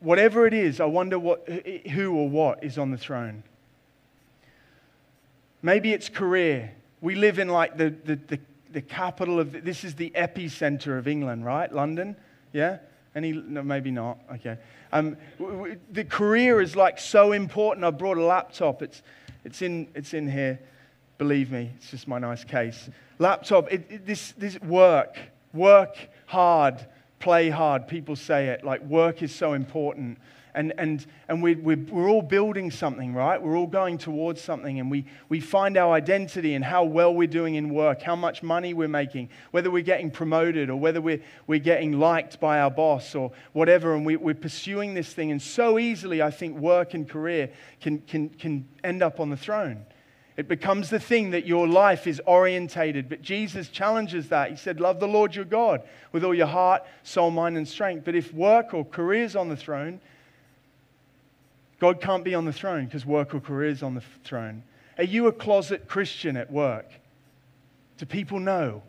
whatever 0.00 0.46
it 0.46 0.54
is, 0.54 0.80
I 0.80 0.86
wonder 0.86 1.18
what, 1.18 1.46
who 1.48 2.14
or 2.14 2.28
what 2.28 2.64
is 2.64 2.78
on 2.78 2.90
the 2.90 2.98
throne. 2.98 3.42
Maybe 5.62 5.92
it's 5.92 6.08
career. 6.08 6.72
We 7.02 7.14
live 7.14 7.38
in 7.38 7.48
like 7.48 7.76
the, 7.76 7.90
the, 7.90 8.16
the, 8.16 8.40
the 8.72 8.82
capital 8.82 9.38
of, 9.38 9.64
this 9.64 9.84
is 9.84 9.94
the 9.94 10.10
epicenter 10.14 10.98
of 10.98 11.06
England, 11.06 11.44
right? 11.44 11.70
London? 11.70 12.16
Yeah? 12.52 12.78
Any, 13.14 13.32
no, 13.32 13.62
maybe 13.62 13.90
not. 13.90 14.18
Okay. 14.34 14.56
Um, 14.92 15.16
the 15.90 16.04
career 16.04 16.60
is 16.60 16.76
like 16.76 16.98
so 16.98 17.32
important. 17.32 17.84
I 17.84 17.90
brought 17.90 18.18
a 18.18 18.24
laptop. 18.24 18.82
It's, 18.82 19.02
it's, 19.44 19.62
in, 19.62 19.88
it's 19.94 20.14
in 20.14 20.30
here. 20.30 20.60
Believe 21.18 21.50
me, 21.50 21.70
it's 21.76 21.90
just 21.90 22.08
my 22.08 22.18
nice 22.18 22.44
case. 22.44 22.88
Laptop, 23.18 23.70
it, 23.72 23.86
it, 23.90 24.06
this, 24.06 24.32
this 24.38 24.60
work, 24.62 25.18
work 25.52 25.96
hard, 26.26 26.86
play 27.18 27.50
hard. 27.50 27.86
People 27.86 28.16
say 28.16 28.48
it 28.48 28.64
like 28.64 28.82
work 28.84 29.22
is 29.22 29.34
so 29.34 29.52
important. 29.52 30.18
And, 30.54 30.72
and, 30.78 31.06
and 31.28 31.42
we, 31.42 31.54
we're, 31.54 31.84
we're 31.90 32.08
all 32.08 32.22
building 32.22 32.70
something, 32.70 33.14
right? 33.14 33.40
We're 33.40 33.56
all 33.56 33.66
going 33.66 33.98
towards 33.98 34.40
something, 34.40 34.80
and 34.80 34.90
we, 34.90 35.06
we 35.28 35.40
find 35.40 35.76
our 35.76 35.92
identity 35.92 36.54
in 36.54 36.62
how 36.62 36.84
well 36.84 37.14
we're 37.14 37.28
doing 37.28 37.54
in 37.54 37.72
work, 37.72 38.02
how 38.02 38.16
much 38.16 38.42
money 38.42 38.74
we're 38.74 38.88
making, 38.88 39.30
whether 39.52 39.70
we're 39.70 39.82
getting 39.82 40.10
promoted 40.10 40.70
or 40.70 40.76
whether 40.76 41.00
we're, 41.00 41.22
we're 41.46 41.60
getting 41.60 41.98
liked 41.98 42.40
by 42.40 42.60
our 42.60 42.70
boss 42.70 43.14
or 43.14 43.32
whatever. 43.52 43.94
And 43.94 44.04
we, 44.04 44.16
we're 44.16 44.34
pursuing 44.34 44.94
this 44.94 45.12
thing. 45.12 45.30
And 45.30 45.40
so 45.40 45.78
easily, 45.78 46.22
I 46.22 46.30
think 46.30 46.58
work 46.58 46.94
and 46.94 47.08
career 47.08 47.50
can, 47.80 48.00
can, 48.00 48.28
can 48.30 48.68
end 48.82 49.02
up 49.02 49.20
on 49.20 49.30
the 49.30 49.36
throne. 49.36 49.86
It 50.40 50.48
becomes 50.48 50.88
the 50.88 50.98
thing 50.98 51.32
that 51.32 51.46
your 51.46 51.68
life 51.68 52.06
is 52.06 52.18
orientated. 52.24 53.10
But 53.10 53.20
Jesus 53.20 53.68
challenges 53.68 54.30
that. 54.30 54.50
He 54.50 54.56
said, 54.56 54.80
Love 54.80 54.98
the 54.98 55.06
Lord 55.06 55.34
your 55.34 55.44
God 55.44 55.82
with 56.12 56.24
all 56.24 56.34
your 56.34 56.46
heart, 56.46 56.82
soul, 57.02 57.30
mind, 57.30 57.58
and 57.58 57.68
strength. 57.68 58.06
But 58.06 58.14
if 58.14 58.32
work 58.32 58.72
or 58.72 58.86
career 58.86 59.24
is 59.24 59.36
on 59.36 59.50
the 59.50 59.56
throne, 59.56 60.00
God 61.80 62.00
can't 62.00 62.22
be 62.22 62.34
on 62.34 62.44
the 62.44 62.52
throne 62.52 62.84
because 62.84 63.04
work 63.04 63.34
or 63.34 63.40
career 63.40 63.70
is 63.70 63.82
on 63.82 63.94
the 63.94 64.02
throne. 64.22 64.62
Are 64.98 65.04
you 65.04 65.26
a 65.26 65.32
closet 65.32 65.88
Christian 65.88 66.36
at 66.36 66.52
work? 66.52 66.86
Do 67.96 68.06
people 68.06 68.38
know? 68.38 68.82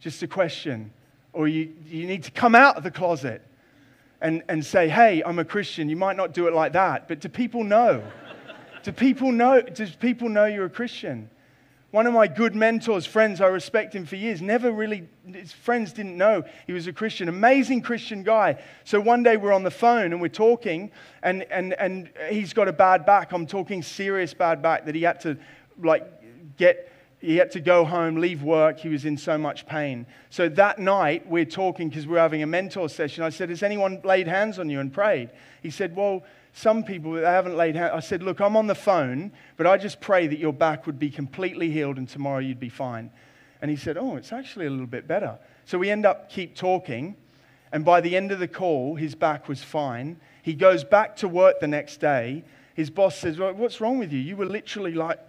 Just 0.00 0.22
a 0.22 0.26
question. 0.26 0.92
Or 1.32 1.46
you, 1.46 1.72
you 1.86 2.06
need 2.06 2.24
to 2.24 2.32
come 2.32 2.56
out 2.56 2.76
of 2.76 2.82
the 2.82 2.90
closet 2.90 3.40
and, 4.20 4.42
and 4.48 4.66
say, 4.66 4.88
hey, 4.88 5.22
I'm 5.24 5.38
a 5.38 5.44
Christian. 5.44 5.88
You 5.88 5.96
might 5.96 6.16
not 6.16 6.34
do 6.34 6.48
it 6.48 6.54
like 6.54 6.72
that, 6.72 7.06
but 7.06 7.20
do 7.20 7.28
people 7.28 7.62
know? 7.62 8.02
do 8.82 8.90
people 8.90 9.30
know? 9.30 9.62
Does 9.62 9.94
people 9.94 10.28
know 10.28 10.46
you're 10.46 10.66
a 10.66 10.70
Christian? 10.70 11.30
One 11.90 12.06
of 12.06 12.14
my 12.14 12.28
good 12.28 12.54
mentors, 12.54 13.04
friends, 13.04 13.40
I 13.40 13.48
respect 13.48 13.94
him 13.94 14.06
for 14.06 14.14
years, 14.14 14.40
never 14.40 14.70
really, 14.70 15.08
his 15.26 15.52
friends 15.52 15.92
didn't 15.92 16.16
know 16.16 16.44
he 16.66 16.72
was 16.72 16.86
a 16.86 16.92
Christian. 16.92 17.28
Amazing 17.28 17.82
Christian 17.82 18.22
guy. 18.22 18.62
So 18.84 19.00
one 19.00 19.24
day 19.24 19.36
we're 19.36 19.52
on 19.52 19.64
the 19.64 19.72
phone 19.72 20.12
and 20.12 20.20
we're 20.20 20.28
talking, 20.28 20.92
and, 21.24 21.42
and, 21.50 21.72
and 21.74 22.10
he's 22.28 22.52
got 22.52 22.68
a 22.68 22.72
bad 22.72 23.04
back. 23.04 23.32
I'm 23.32 23.44
talking 23.44 23.82
serious 23.82 24.32
bad 24.34 24.62
back 24.62 24.86
that 24.86 24.94
he 24.94 25.02
had 25.02 25.20
to, 25.22 25.36
like, 25.82 26.06
get 26.56 26.86
he 27.20 27.36
had 27.36 27.50
to 27.50 27.60
go 27.60 27.84
home, 27.84 28.16
leave 28.16 28.42
work. 28.42 28.78
He 28.78 28.88
was 28.88 29.04
in 29.04 29.18
so 29.18 29.36
much 29.36 29.66
pain. 29.66 30.06
So 30.30 30.48
that 30.50 30.78
night, 30.78 31.26
we're 31.28 31.44
talking 31.44 31.90
because 31.90 32.06
we're 32.06 32.18
having 32.18 32.42
a 32.42 32.46
mentor 32.46 32.88
session. 32.88 33.22
I 33.22 33.28
said, 33.28 33.50
Has 33.50 33.62
anyone 33.62 34.00
laid 34.04 34.26
hands 34.26 34.58
on 34.58 34.70
you 34.70 34.80
and 34.80 34.90
prayed? 34.90 35.28
He 35.62 35.70
said, 35.70 35.94
Well, 35.94 36.22
some 36.52 36.82
people 36.82 37.12
they 37.12 37.22
haven't 37.22 37.56
laid 37.56 37.76
hands. 37.76 37.92
I 37.94 38.00
said, 38.00 38.22
Look, 38.22 38.40
I'm 38.40 38.56
on 38.56 38.66
the 38.66 38.74
phone, 38.74 39.32
but 39.56 39.66
I 39.66 39.76
just 39.76 40.00
pray 40.00 40.26
that 40.26 40.38
your 40.38 40.52
back 40.52 40.86
would 40.86 40.98
be 40.98 41.10
completely 41.10 41.70
healed 41.70 41.96
and 41.96 42.08
tomorrow 42.08 42.38
you'd 42.38 42.60
be 42.60 42.68
fine. 42.68 43.10
And 43.62 43.70
he 43.70 43.76
said, 43.76 43.96
Oh, 43.96 44.16
it's 44.16 44.32
actually 44.32 44.66
a 44.66 44.70
little 44.70 44.86
bit 44.86 45.06
better. 45.06 45.38
So 45.64 45.78
we 45.78 45.90
end 45.90 46.04
up 46.04 46.30
keep 46.30 46.56
talking, 46.56 47.16
and 47.72 47.84
by 47.84 48.00
the 48.00 48.16
end 48.16 48.32
of 48.32 48.40
the 48.40 48.48
call, 48.48 48.96
his 48.96 49.14
back 49.14 49.48
was 49.48 49.62
fine. 49.62 50.18
He 50.42 50.54
goes 50.54 50.82
back 50.82 51.16
to 51.16 51.28
work 51.28 51.60
the 51.60 51.68
next 51.68 51.98
day. 51.98 52.42
His 52.74 52.90
boss 52.90 53.16
says, 53.16 53.38
well, 53.38 53.52
What's 53.52 53.80
wrong 53.80 53.98
with 53.98 54.12
you? 54.12 54.18
You 54.18 54.36
were 54.36 54.46
literally 54.46 54.94
like 54.94 55.20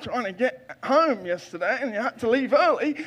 trying 0.00 0.24
to 0.24 0.32
get 0.32 0.78
home 0.84 1.26
yesterday 1.26 1.78
and 1.80 1.92
you 1.92 2.00
had 2.00 2.18
to 2.20 2.30
leave 2.30 2.52
early. 2.52 3.04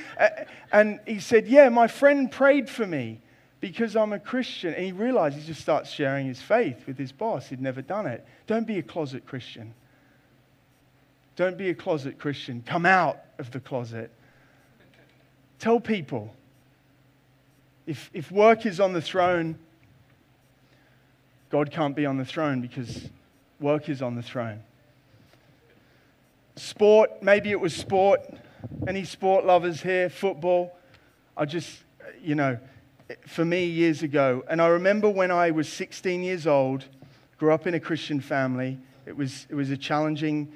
And 0.74 1.00
he 1.06 1.20
said, 1.20 1.48
Yeah, 1.48 1.70
my 1.70 1.88
friend 1.88 2.30
prayed 2.30 2.70
for 2.70 2.86
me 2.86 3.22
because 3.62 3.96
I'm 3.96 4.12
a 4.12 4.20
Christian. 4.20 4.74
And 4.74 4.84
he 4.84 4.92
realized 4.92 5.38
he 5.38 5.46
just 5.46 5.62
starts 5.62 5.90
sharing 5.90 6.26
his 6.26 6.42
faith 6.42 6.86
with 6.88 6.98
his 6.98 7.12
boss. 7.12 7.48
He'd 7.48 7.62
never 7.62 7.82
done 7.82 8.08
it. 8.08 8.26
Don't 8.48 8.68
be 8.68 8.80
a 8.80 8.84
closet 8.84 9.26
Christian. 9.26 9.74
Don't 11.38 11.58
be 11.58 11.70
a 11.70 11.76
closet 11.76 12.20
Christian. 12.20 12.64
Come 12.66 12.86
out 12.86 13.20
of 13.38 13.52
the 13.52 13.60
closet. 13.60 14.12
Tell 15.60 15.80
people. 15.80 16.34
If, 17.86 18.10
if 18.14 18.32
work 18.32 18.66
is 18.66 18.80
on 18.80 18.94
the 18.94 19.02
throne, 19.02 19.58
God 21.50 21.72
can't 21.72 21.96
be 21.96 22.06
on 22.06 22.18
the 22.18 22.26
throne 22.26 22.62
because 22.62 23.10
work 23.60 23.90
is 23.90 24.02
on 24.02 24.16
the 24.16 24.24
throne. 24.24 24.62
Sport, 26.56 27.22
maybe 27.22 27.52
it 27.52 27.60
was 27.60 27.76
sport. 27.76 28.22
Any 28.88 29.04
sport 29.04 29.46
lovers 29.46 29.82
here? 29.82 30.10
Football? 30.10 30.76
I 31.36 31.46
just, 31.46 31.80
you 32.22 32.36
know, 32.36 32.58
for 33.28 33.46
me 33.46 33.66
years 33.66 34.04
ago. 34.04 34.44
And 34.50 34.62
I 34.62 34.68
remember 34.68 35.10
when 35.10 35.32
I 35.32 35.52
was 35.52 35.68
16 35.70 36.24
years 36.24 36.48
old, 36.48 36.86
grew 37.38 37.54
up 37.54 37.68
in 37.68 37.74
a 37.74 37.80
Christian 37.80 38.20
family. 38.20 38.78
It 39.06 39.16
was, 39.16 39.48
it 39.50 39.56
was 39.56 39.70
a 39.72 39.78
challenging 39.78 40.52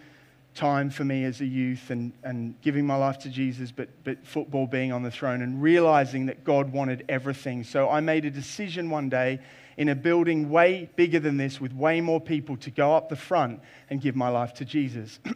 time 0.54 0.90
for 0.90 1.04
me 1.04 1.26
as 1.26 1.42
a 1.42 1.46
youth 1.46 1.90
and, 1.90 2.14
and 2.24 2.60
giving 2.62 2.88
my 2.88 2.96
life 2.96 3.20
to 3.20 3.30
Jesus, 3.30 3.72
but, 3.72 3.90
but 4.04 4.26
football 4.26 4.68
being 4.68 4.92
on 4.92 5.04
the 5.04 5.12
throne 5.12 5.42
and 5.42 5.62
realizing 5.62 6.28
that 6.28 6.44
God 6.44 6.72
wanted 6.72 7.04
everything. 7.10 7.64
So 7.64 7.90
I 7.90 8.00
made 8.00 8.26
a 8.26 8.32
decision 8.32 8.90
one 8.90 9.10
day 9.10 9.40
in 9.78 9.90
a 9.90 9.96
building 9.96 10.50
way 10.50 10.90
bigger 10.96 11.20
than 11.20 11.38
this 11.38 11.60
with 11.60 11.74
way 11.74 12.00
more 12.00 12.22
people 12.22 12.56
to 12.58 12.72
go 12.72 12.96
up 12.96 13.10
the 13.10 13.16
front 13.16 13.60
and 13.90 14.00
give 14.00 14.16
my 14.16 14.30
life 14.30 14.54
to 14.56 14.66
Jesus. 14.66 15.20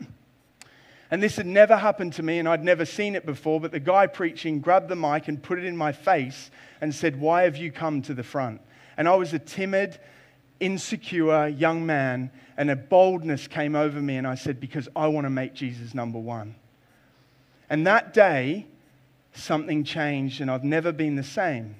And 1.11 1.23
this 1.23 1.37
had 1.37 1.47
never 1.47 1.75
happened 1.75 2.13
to 2.13 2.23
me, 2.23 2.37
and 2.37 2.47
I'd 2.47 2.63
never 2.63 2.85
seen 2.85 3.15
it 3.15 3.25
before. 3.25 3.59
But 3.59 3.71
the 3.71 3.79
guy 3.79 4.05
preaching 4.05 4.59
grabbed 4.59 4.89
the 4.89 4.95
mic 4.95 5.27
and 5.27 5.41
put 5.41 5.57
it 5.57 5.65
in 5.65 5.75
my 5.75 5.91
face 5.91 6.51
and 6.81 6.93
said, 6.93 7.19
Why 7.19 7.43
have 7.43 7.57
you 7.57 7.71
come 7.71 8.01
to 8.03 8.13
the 8.13 8.23
front? 8.23 8.61
And 8.95 9.07
I 9.07 9.15
was 9.15 9.33
a 9.33 9.39
timid, 9.39 9.99
insecure 10.59 11.47
young 11.47 11.85
man, 11.85 12.31
and 12.57 12.69
a 12.69 12.75
boldness 12.75 13.47
came 13.47 13.75
over 13.75 13.99
me. 13.99 14.17
And 14.17 14.27
I 14.27 14.35
said, 14.35 14.59
Because 14.59 14.87
I 14.95 15.07
want 15.07 15.25
to 15.25 15.31
make 15.31 15.55
Jesus 15.55 15.95
number 15.95 16.19
one. 16.19 16.55
And 17.71 17.87
that 17.87 18.13
day, 18.13 18.67
something 19.33 19.83
changed, 19.83 20.41
and 20.41 20.51
I've 20.51 20.63
never 20.63 20.91
been 20.91 21.15
the 21.15 21.23
same. 21.23 21.75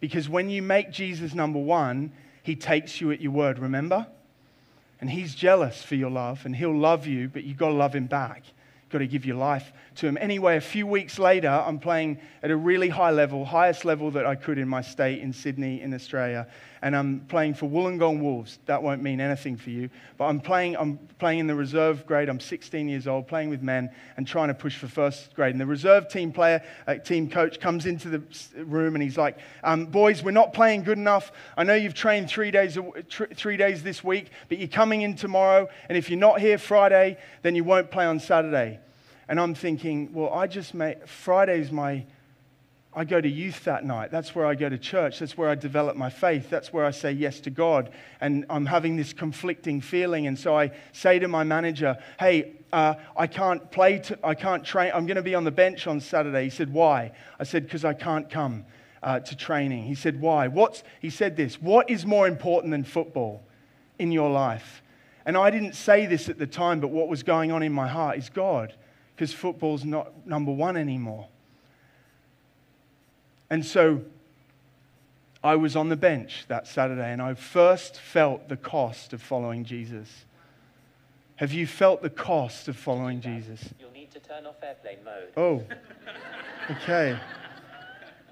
Because 0.00 0.28
when 0.28 0.48
you 0.48 0.62
make 0.62 0.90
Jesus 0.90 1.34
number 1.34 1.58
one, 1.58 2.12
he 2.42 2.56
takes 2.56 3.00
you 3.00 3.10
at 3.10 3.20
your 3.20 3.32
word, 3.32 3.58
remember? 3.58 4.06
And 5.04 5.10
he's 5.10 5.34
jealous 5.34 5.82
for 5.82 5.96
your 5.96 6.08
love, 6.08 6.46
and 6.46 6.56
he'll 6.56 6.74
love 6.74 7.06
you, 7.06 7.28
but 7.28 7.44
you've 7.44 7.58
got 7.58 7.68
to 7.68 7.74
love 7.74 7.94
him 7.94 8.06
back. 8.06 8.42
You've 8.46 8.88
got 8.88 8.98
to 9.00 9.06
give 9.06 9.26
your 9.26 9.36
life 9.36 9.70
to 9.96 10.06
Him. 10.06 10.18
Anyway, 10.20 10.56
a 10.56 10.60
few 10.60 10.86
weeks 10.86 11.18
later, 11.18 11.48
I'm 11.48 11.78
playing 11.78 12.18
at 12.42 12.50
a 12.50 12.56
really 12.56 12.88
high 12.88 13.10
level, 13.10 13.44
highest 13.44 13.84
level 13.84 14.10
that 14.12 14.26
I 14.26 14.34
could 14.34 14.58
in 14.58 14.68
my 14.68 14.82
state 14.82 15.20
in 15.20 15.32
Sydney, 15.32 15.80
in 15.80 15.94
Australia. 15.94 16.46
And 16.82 16.94
I'm 16.94 17.20
playing 17.28 17.54
for 17.54 17.66
Wollongong 17.66 18.20
Wolves. 18.20 18.58
That 18.66 18.82
won't 18.82 19.02
mean 19.02 19.18
anything 19.18 19.56
for 19.56 19.70
you. 19.70 19.88
But 20.18 20.26
I'm 20.26 20.38
playing, 20.40 20.76
I'm 20.76 20.98
playing 21.18 21.38
in 21.38 21.46
the 21.46 21.54
reserve 21.54 22.06
grade. 22.06 22.28
I'm 22.28 22.40
16 22.40 22.88
years 22.88 23.06
old, 23.06 23.26
playing 23.26 23.48
with 23.48 23.62
men 23.62 23.90
and 24.18 24.26
trying 24.26 24.48
to 24.48 24.54
push 24.54 24.76
for 24.76 24.86
first 24.86 25.34
grade. 25.34 25.52
And 25.52 25.60
the 25.60 25.66
reserve 25.66 26.08
team 26.08 26.30
player, 26.30 26.62
uh, 26.86 26.96
team 26.96 27.30
coach, 27.30 27.58
comes 27.58 27.86
into 27.86 28.10
the 28.10 28.64
room 28.64 28.94
and 28.94 29.02
he's 29.02 29.16
like, 29.16 29.38
um, 29.62 29.86
Boys, 29.86 30.22
we're 30.22 30.32
not 30.32 30.52
playing 30.52 30.82
good 30.82 30.98
enough. 30.98 31.32
I 31.56 31.64
know 31.64 31.74
you've 31.74 31.94
trained 31.94 32.28
three 32.28 32.50
days, 32.50 32.76
three 33.10 33.56
days 33.56 33.82
this 33.82 34.04
week, 34.04 34.30
but 34.50 34.58
you're 34.58 34.68
coming 34.68 35.00
in 35.00 35.16
tomorrow. 35.16 35.68
And 35.88 35.96
if 35.96 36.10
you're 36.10 36.18
not 36.18 36.40
here 36.40 36.58
Friday, 36.58 37.16
then 37.40 37.54
you 37.54 37.64
won't 37.64 37.90
play 37.90 38.04
on 38.04 38.20
Saturday. 38.20 38.80
And 39.28 39.40
I'm 39.40 39.54
thinking, 39.54 40.12
well, 40.12 40.32
I 40.32 40.46
just 40.46 40.74
make 40.74 41.08
Friday's 41.08 41.72
my, 41.72 42.04
I 42.92 43.04
go 43.04 43.20
to 43.20 43.28
youth 43.28 43.64
that 43.64 43.84
night. 43.84 44.10
That's 44.10 44.34
where 44.34 44.46
I 44.46 44.54
go 44.54 44.68
to 44.68 44.78
church. 44.78 45.18
That's 45.18 45.36
where 45.36 45.48
I 45.48 45.54
develop 45.54 45.96
my 45.96 46.10
faith. 46.10 46.50
That's 46.50 46.72
where 46.72 46.84
I 46.84 46.90
say 46.90 47.12
yes 47.12 47.40
to 47.40 47.50
God. 47.50 47.90
And 48.20 48.44
I'm 48.50 48.66
having 48.66 48.96
this 48.96 49.12
conflicting 49.12 49.80
feeling. 49.80 50.26
And 50.26 50.38
so 50.38 50.56
I 50.56 50.72
say 50.92 51.18
to 51.18 51.28
my 51.28 51.42
manager, 51.42 51.96
hey, 52.20 52.52
uh, 52.72 52.94
I 53.16 53.26
can't 53.26 53.70
play, 53.70 54.00
t- 54.00 54.14
I 54.22 54.34
can't 54.34 54.64
train. 54.64 54.92
I'm 54.94 55.06
going 55.06 55.16
to 55.16 55.22
be 55.22 55.34
on 55.34 55.44
the 55.44 55.50
bench 55.50 55.86
on 55.86 56.00
Saturday. 56.00 56.44
He 56.44 56.50
said, 56.50 56.72
why? 56.72 57.12
I 57.40 57.44
said, 57.44 57.64
because 57.64 57.84
I 57.84 57.94
can't 57.94 58.28
come 58.28 58.66
uh, 59.02 59.20
to 59.20 59.36
training. 59.36 59.84
He 59.84 59.94
said, 59.94 60.20
why? 60.20 60.48
What's, 60.48 60.82
he 61.00 61.08
said 61.10 61.36
this, 61.36 61.62
what 61.62 61.88
is 61.88 62.04
more 62.04 62.28
important 62.28 62.72
than 62.72 62.84
football 62.84 63.42
in 63.98 64.12
your 64.12 64.30
life? 64.30 64.82
And 65.24 65.36
I 65.36 65.50
didn't 65.50 65.74
say 65.74 66.04
this 66.04 66.28
at 66.28 66.38
the 66.38 66.46
time, 66.46 66.80
but 66.80 66.88
what 66.88 67.08
was 67.08 67.22
going 67.22 67.50
on 67.52 67.62
in 67.62 67.72
my 67.72 67.88
heart 67.88 68.18
is 68.18 68.28
God 68.28 68.74
because 69.14 69.32
football's 69.32 69.84
not 69.84 70.26
number 70.26 70.52
one 70.52 70.76
anymore. 70.76 71.28
And 73.50 73.64
so 73.64 74.02
I 75.42 75.56
was 75.56 75.76
on 75.76 75.88
the 75.88 75.96
bench 75.96 76.46
that 76.48 76.66
Saturday 76.66 77.12
and 77.12 77.22
I 77.22 77.34
first 77.34 78.00
felt 78.00 78.48
the 78.48 78.56
cost 78.56 79.12
of 79.12 79.22
following 79.22 79.64
Jesus. 79.64 80.24
Have 81.36 81.52
you 81.52 81.66
felt 81.66 82.02
the 82.02 82.10
cost 82.10 82.68
of 82.68 82.76
following 82.76 83.20
Jesus? 83.20 83.60
You'll 83.78 83.90
need 83.90 84.10
to 84.12 84.20
turn 84.20 84.46
off 84.46 84.56
airplane 84.62 84.98
mode. 85.04 85.28
Oh, 85.36 85.62
okay. 86.70 87.18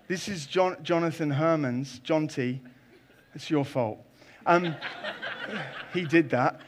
This 0.08 0.28
is 0.28 0.46
John, 0.46 0.76
Jonathan 0.82 1.30
Herman's, 1.30 1.98
John 2.00 2.28
T. 2.28 2.60
It's 3.34 3.50
your 3.50 3.64
fault. 3.64 3.98
Um, 4.46 4.74
he 5.94 6.04
did 6.04 6.30
that, 6.30 6.60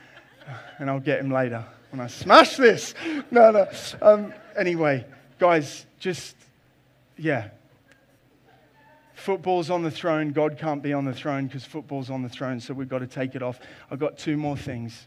and 0.78 0.88
I'll 0.88 1.00
get 1.00 1.20
him 1.20 1.30
later 1.30 1.64
when 1.94 2.00
I 2.00 2.08
smash 2.08 2.56
this. 2.56 2.92
No, 3.30 3.52
no. 3.52 3.68
Um, 4.02 4.34
anyway, 4.56 5.04
guys, 5.38 5.86
just, 6.00 6.34
yeah. 7.16 7.50
Football's 9.14 9.70
on 9.70 9.84
the 9.84 9.92
throne. 9.92 10.32
God 10.32 10.58
can't 10.58 10.82
be 10.82 10.92
on 10.92 11.04
the 11.04 11.12
throne 11.12 11.46
because 11.46 11.64
football's 11.64 12.10
on 12.10 12.22
the 12.22 12.28
throne, 12.28 12.58
so 12.58 12.74
we've 12.74 12.88
got 12.88 12.98
to 12.98 13.06
take 13.06 13.36
it 13.36 13.44
off. 13.44 13.60
I've 13.92 14.00
got 14.00 14.18
two 14.18 14.36
more 14.36 14.56
things. 14.56 15.06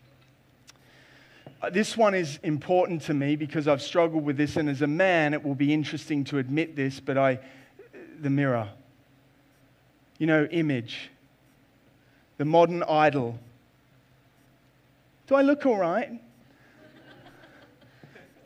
Uh, 1.62 1.70
this 1.72 1.98
one 1.98 2.16
is 2.16 2.40
important 2.42 3.02
to 3.02 3.14
me 3.14 3.36
because 3.36 3.68
I've 3.68 3.82
struggled 3.82 4.24
with 4.24 4.38
this, 4.38 4.56
and 4.56 4.70
as 4.70 4.82
a 4.82 4.88
man, 4.88 5.34
it 5.34 5.44
will 5.44 5.56
be 5.56 5.74
interesting 5.74 6.24
to 6.26 6.38
admit 6.38 6.78
this, 6.78 7.02
but 7.02 7.18
I, 7.18 7.40
the 8.22 8.30
mirror. 8.30 8.70
You 10.20 10.28
know, 10.28 10.46
image. 10.46 11.10
The 12.38 12.46
modern 12.46 12.82
idol. 12.84 13.38
Do 15.28 15.36
I 15.36 15.42
look 15.42 15.66
all 15.66 15.76
right? 15.76 16.22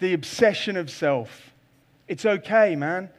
The 0.02 0.14
obsession 0.14 0.76
of 0.76 0.90
self. 0.90 1.54
It's 2.08 2.26
okay, 2.26 2.76
man. 2.76 3.10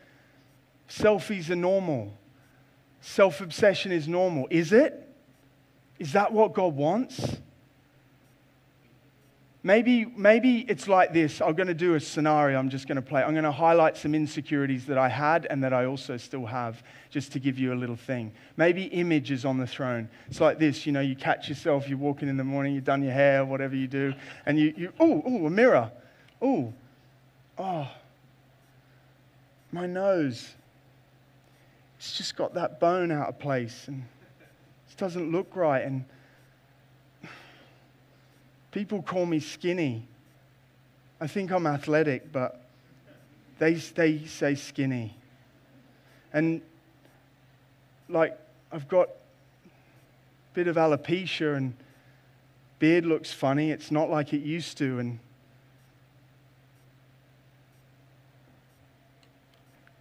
Selfies 0.89 1.49
are 1.49 1.57
normal. 1.57 2.13
Self 3.01 3.41
obsession 3.41 3.93
is 3.93 4.09
normal. 4.09 4.49
Is 4.51 4.73
it? 4.73 5.09
Is 5.99 6.13
that 6.13 6.33
what 6.33 6.53
God 6.53 6.75
wants? 6.75 7.39
Maybe, 9.65 10.05
maybe 10.05 10.67
it's 10.69 10.89
like 10.89 11.13
this. 11.13 11.41
I'm 11.41 11.55
going 11.55 11.69
to 11.69 11.75
do 11.75 11.95
a 11.95 12.01
scenario 12.01 12.59
I'm 12.59 12.69
just 12.69 12.89
going 12.89 12.97
to 12.97 13.03
play. 13.03 13.23
I'm 13.23 13.31
going 13.31 13.45
to 13.45 13.53
highlight 13.53 13.97
some 13.97 14.13
insecurities 14.13 14.87
that 14.87 14.99
I 14.99 15.09
had 15.09 15.47
and 15.49 15.63
that 15.63 15.73
I 15.73 15.85
also 15.85 16.17
still 16.17 16.47
have, 16.47 16.83
just 17.11 17.31
to 17.35 17.39
give 17.39 17.61
you 17.61 17.73
a 17.73 17.77
little 17.77 17.95
thing. 17.95 18.33
Maybe 18.57 18.87
image 18.87 19.31
is 19.31 19.45
on 19.45 19.59
the 19.59 19.69
throne. 19.69 20.09
It's 20.27 20.41
like 20.41 20.59
this 20.59 20.85
you 20.85 20.91
know, 20.91 21.01
you 21.01 21.15
catch 21.15 21.49
yourself, 21.49 21.89
you're 21.89 21.97
walking 21.97 22.29
in 22.29 22.37
the 22.37 22.45
morning, 22.45 22.75
you've 22.75 22.83
done 22.83 23.05
your 23.05 23.13
hair, 23.13 23.45
whatever 23.45 23.77
you 23.77 23.87
do, 23.87 24.15
and 24.47 24.59
you, 24.59 24.75
you 24.77 24.93
oh, 24.99 25.23
oh, 25.25 25.47
a 25.47 25.51
mirror 25.51 25.93
oh, 26.43 26.73
oh, 27.57 27.89
my 29.71 29.87
nose. 29.87 30.55
it's 31.99 32.19
just 32.19 32.37
got 32.37 32.55
that 32.55 32.81
bone 32.81 33.11
out 33.13 33.29
of 33.29 33.39
place 33.39 33.85
and 33.87 34.03
it 34.91 34.97
doesn't 34.99 35.31
look 35.31 35.55
right. 35.55 35.85
And 35.85 36.05
people 38.73 39.01
call 39.03 39.25
me 39.25 39.41
skinny. 39.41 40.07
I 41.21 41.29
think 41.29 41.53
I'm 41.53 41.67
athletic, 41.67 42.33
but 42.33 42.67
they, 43.59 43.75
they 43.75 44.25
say 44.27 44.57
skinny. 44.57 45.17
And 46.33 46.61
like, 48.09 48.39
I've 48.73 48.89
got 48.89 49.09
a 49.09 50.55
bit 50.55 50.67
of 50.67 50.77
alopecia 50.77 51.57
and 51.57 51.75
beard 52.79 53.07
looks 53.07 53.33
funny. 53.33 53.71
It's 53.71 53.91
not 53.91 54.11
like 54.11 54.33
it 54.33 54.43
used 54.43 54.77
to. 54.79 54.99
And, 54.99 55.21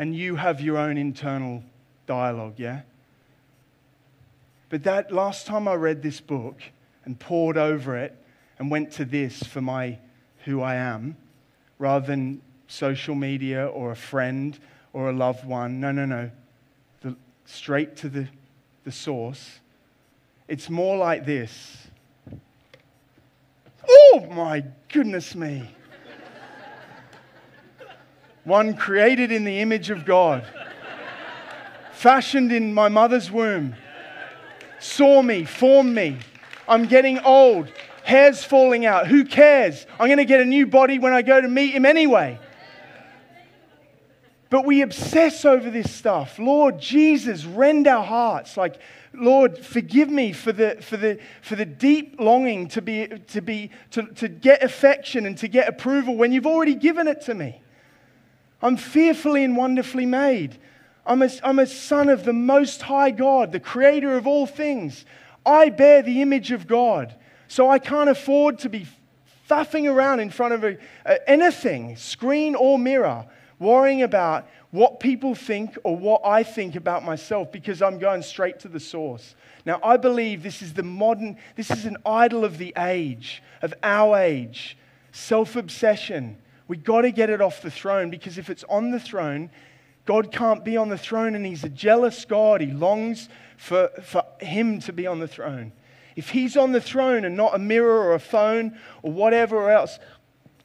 and 0.01 0.15
you 0.15 0.35
have 0.35 0.59
your 0.59 0.79
own 0.79 0.97
internal 0.97 1.63
dialogue, 2.07 2.55
yeah? 2.57 2.81
But 4.69 4.81
that 4.85 5.11
last 5.11 5.45
time 5.45 5.67
I 5.67 5.75
read 5.75 6.01
this 6.01 6.19
book 6.19 6.59
and 7.05 7.19
pored 7.19 7.55
over 7.55 7.95
it 7.95 8.17
and 8.57 8.71
went 8.71 8.91
to 8.93 9.05
this 9.05 9.43
for 9.43 9.61
my 9.61 9.99
who 10.45 10.59
I 10.59 10.73
am, 10.73 11.17
rather 11.77 12.07
than 12.07 12.41
social 12.67 13.13
media 13.13 13.67
or 13.67 13.91
a 13.91 13.95
friend 13.95 14.57
or 14.91 15.11
a 15.11 15.13
loved 15.13 15.45
one. 15.45 15.79
No, 15.79 15.91
no, 15.91 16.05
no. 16.05 16.31
The, 17.01 17.15
straight 17.45 17.95
to 17.97 18.09
the, 18.09 18.27
the 18.83 18.91
source. 18.91 19.59
It's 20.47 20.67
more 20.67 20.97
like 20.97 21.27
this. 21.27 21.77
Oh 23.87 24.25
my 24.31 24.63
goodness 24.91 25.35
me. 25.35 25.69
One 28.43 28.75
created 28.75 29.31
in 29.31 29.43
the 29.43 29.59
image 29.59 29.89
of 29.91 30.03
God, 30.03 30.43
fashioned 31.93 32.51
in 32.51 32.73
my 32.73 32.89
mother's 32.89 33.29
womb, 33.29 33.75
saw 34.79 35.21
me, 35.21 35.45
formed 35.45 35.93
me. 35.93 36.17
I'm 36.67 36.85
getting 36.85 37.19
old, 37.19 37.71
hair's 38.03 38.43
falling 38.43 38.85
out. 38.85 39.07
Who 39.07 39.25
cares? 39.25 39.85
I'm 39.99 40.07
going 40.07 40.17
to 40.17 40.25
get 40.25 40.41
a 40.41 40.45
new 40.45 40.65
body 40.65 40.97
when 40.97 41.13
I 41.13 41.21
go 41.21 41.39
to 41.39 41.47
meet 41.47 41.71
him 41.71 41.85
anyway. 41.85 42.39
But 44.49 44.65
we 44.65 44.81
obsess 44.81 45.45
over 45.45 45.69
this 45.69 45.93
stuff. 45.93 46.37
Lord 46.37 46.79
Jesus, 46.79 47.45
rend 47.45 47.87
our 47.87 48.03
hearts. 48.03 48.57
Like, 48.57 48.81
Lord, 49.13 49.57
forgive 49.57 50.09
me 50.09 50.33
for 50.33 50.51
the, 50.51 50.77
for 50.81 50.97
the, 50.97 51.19
for 51.41 51.55
the 51.55 51.65
deep 51.65 52.15
longing 52.19 52.67
to, 52.69 52.81
be, 52.81 53.07
to, 53.07 53.41
be, 53.41 53.71
to, 53.91 54.03
to 54.07 54.27
get 54.27 54.61
affection 54.61 55.25
and 55.25 55.37
to 55.37 55.47
get 55.47 55.69
approval 55.69 56.15
when 56.15 56.31
you've 56.31 56.47
already 56.47 56.75
given 56.75 57.07
it 57.07 57.21
to 57.21 57.33
me. 57.33 57.61
I'm 58.61 58.77
fearfully 58.77 59.43
and 59.43 59.57
wonderfully 59.57 60.05
made. 60.05 60.57
I'm 61.05 61.21
a, 61.21 61.29
I'm 61.43 61.59
a 61.59 61.65
son 61.65 62.09
of 62.09 62.25
the 62.25 62.33
Most 62.33 62.83
High 62.83 63.11
God, 63.11 63.51
the 63.51 63.59
creator 63.59 64.15
of 64.17 64.27
all 64.27 64.45
things. 64.45 65.05
I 65.45 65.69
bear 65.69 66.01
the 66.01 66.21
image 66.21 66.51
of 66.51 66.67
God. 66.67 67.15
So 67.47 67.69
I 67.69 67.79
can't 67.79 68.09
afford 68.09 68.59
to 68.59 68.69
be 68.69 68.87
faffing 69.49 69.91
around 69.91 70.19
in 70.19 70.29
front 70.29 70.53
of 70.53 70.63
a, 70.63 70.77
a, 71.05 71.29
anything, 71.29 71.95
screen 71.97 72.55
or 72.55 72.79
mirror 72.79 73.25
worrying 73.59 74.01
about 74.01 74.47
what 74.71 74.99
people 74.99 75.35
think 75.35 75.77
or 75.83 75.95
what 75.95 76.21
I 76.25 76.43
think 76.43 76.75
about 76.75 77.03
myself 77.03 77.51
because 77.51 77.81
I'm 77.81 77.99
going 77.99 78.23
straight 78.23 78.59
to 78.61 78.67
the 78.67 78.79
source. 78.79 79.35
Now, 79.65 79.79
I 79.83 79.97
believe 79.97 80.41
this 80.41 80.61
is 80.61 80.73
the 80.73 80.83
modern, 80.83 81.37
this 81.55 81.69
is 81.69 81.85
an 81.85 81.97
idol 82.05 82.43
of 82.43 82.57
the 82.57 82.73
age, 82.77 83.43
of 83.61 83.73
our 83.83 84.17
age, 84.17 84.77
self 85.11 85.55
obsession. 85.55 86.37
We 86.71 86.77
got 86.77 87.01
to 87.01 87.11
get 87.11 87.29
it 87.29 87.41
off 87.41 87.61
the 87.61 87.69
throne 87.69 88.09
because 88.09 88.37
if 88.37 88.49
it's 88.49 88.63
on 88.69 88.91
the 88.91 88.99
throne, 89.01 89.49
God 90.05 90.31
can't 90.31 90.63
be 90.63 90.77
on 90.77 90.87
the 90.87 90.97
throne 90.97 91.35
and 91.35 91.45
He's 91.45 91.65
a 91.65 91.69
jealous 91.69 92.23
God. 92.23 92.61
He 92.61 92.67
longs 92.67 93.27
for, 93.57 93.89
for 94.01 94.23
Him 94.39 94.79
to 94.79 94.93
be 94.93 95.05
on 95.05 95.19
the 95.19 95.27
throne. 95.27 95.73
If 96.15 96.29
He's 96.29 96.55
on 96.55 96.71
the 96.71 96.79
throne 96.79 97.25
and 97.25 97.35
not 97.35 97.53
a 97.53 97.59
mirror 97.59 97.99
or 97.99 98.13
a 98.13 98.21
phone 98.21 98.79
or 99.03 99.11
whatever 99.11 99.69
else, 99.69 99.99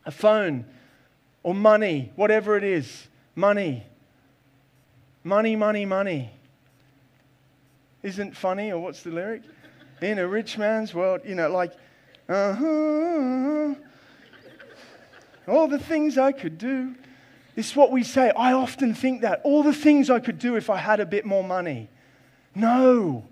a 0.04 0.12
phone, 0.12 0.64
or 1.42 1.56
money, 1.56 2.12
whatever 2.14 2.56
it 2.56 2.62
is. 2.62 3.08
Money. 3.34 3.82
Money, 5.24 5.56
money, 5.56 5.86
money. 5.86 6.30
Isn't 8.04 8.36
funny, 8.36 8.70
or 8.70 8.78
what's 8.78 9.02
the 9.02 9.10
lyric? 9.10 9.42
In 10.00 10.20
a 10.20 10.28
rich 10.28 10.56
man's 10.56 10.94
world, 10.94 11.22
you 11.24 11.34
know, 11.34 11.50
like, 11.50 11.72
uh 12.28 12.54
huh. 12.54 13.74
All 15.48 15.68
the 15.68 15.78
things 15.78 16.18
I 16.18 16.32
could 16.32 16.58
do. 16.58 16.94
This 17.54 17.70
is 17.70 17.76
what 17.76 17.90
we 17.90 18.02
say. 18.02 18.30
I 18.30 18.52
often 18.52 18.94
think 18.94 19.22
that. 19.22 19.40
All 19.44 19.62
the 19.62 19.72
things 19.72 20.10
I 20.10 20.20
could 20.20 20.38
do 20.38 20.56
if 20.56 20.68
I 20.68 20.76
had 20.76 21.00
a 21.00 21.06
bit 21.06 21.24
more 21.24 21.44
money. 21.44 21.88
No. 22.54 23.24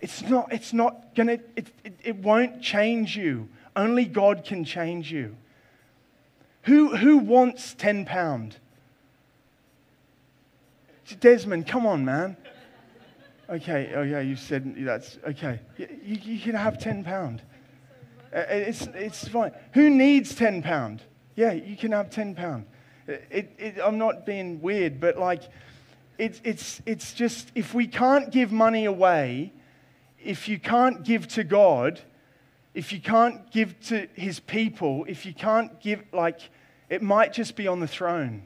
It's 0.00 0.22
not, 0.22 0.52
it's 0.52 0.72
not 0.72 1.14
gonna, 1.14 1.38
it, 1.56 1.72
it, 1.84 2.00
it 2.02 2.16
won't 2.16 2.62
change 2.62 3.16
you. 3.16 3.48
Only 3.76 4.04
God 4.06 4.44
can 4.44 4.64
change 4.64 5.12
you. 5.12 5.36
Who, 6.62 6.96
who 6.96 7.18
wants 7.18 7.74
10 7.74 8.04
pound? 8.04 8.56
Desmond, 11.18 11.66
come 11.66 11.86
on, 11.86 12.04
man. 12.04 12.36
Okay, 13.48 13.92
oh 13.96 14.02
yeah, 14.02 14.20
you 14.20 14.36
said 14.36 14.76
that's 14.76 15.18
okay. 15.26 15.58
You, 15.76 15.88
you 16.04 16.38
can 16.38 16.54
have 16.54 16.78
10 16.78 17.02
pound. 17.02 17.42
Uh, 18.34 18.44
it's, 18.48 18.86
it's 18.94 19.28
fine. 19.28 19.52
Who 19.72 19.90
needs 19.90 20.34
10 20.34 20.62
pound? 20.62 21.02
Yeah, 21.34 21.52
you 21.52 21.76
can 21.76 21.92
have 21.92 22.10
10 22.10 22.34
pound. 22.34 22.66
It, 23.06 23.52
it, 23.58 23.78
I'm 23.82 23.98
not 23.98 24.24
being 24.24 24.60
weird, 24.60 25.00
but 25.00 25.18
like, 25.18 25.42
it's, 26.18 26.40
it's, 26.44 26.80
it's 26.86 27.12
just 27.12 27.50
if 27.54 27.74
we 27.74 27.86
can't 27.86 28.30
give 28.30 28.52
money 28.52 28.84
away, 28.84 29.52
if 30.22 30.48
you 30.48 30.58
can't 30.58 31.02
give 31.02 31.26
to 31.28 31.44
God, 31.44 32.00
if 32.74 32.92
you 32.92 33.00
can't 33.00 33.50
give 33.50 33.80
to 33.86 34.06
his 34.14 34.38
people, 34.38 35.04
if 35.08 35.26
you 35.26 35.34
can't 35.34 35.80
give, 35.80 36.02
like, 36.12 36.40
it 36.88 37.02
might 37.02 37.32
just 37.32 37.56
be 37.56 37.66
on 37.66 37.80
the 37.80 37.88
throne. 37.88 38.42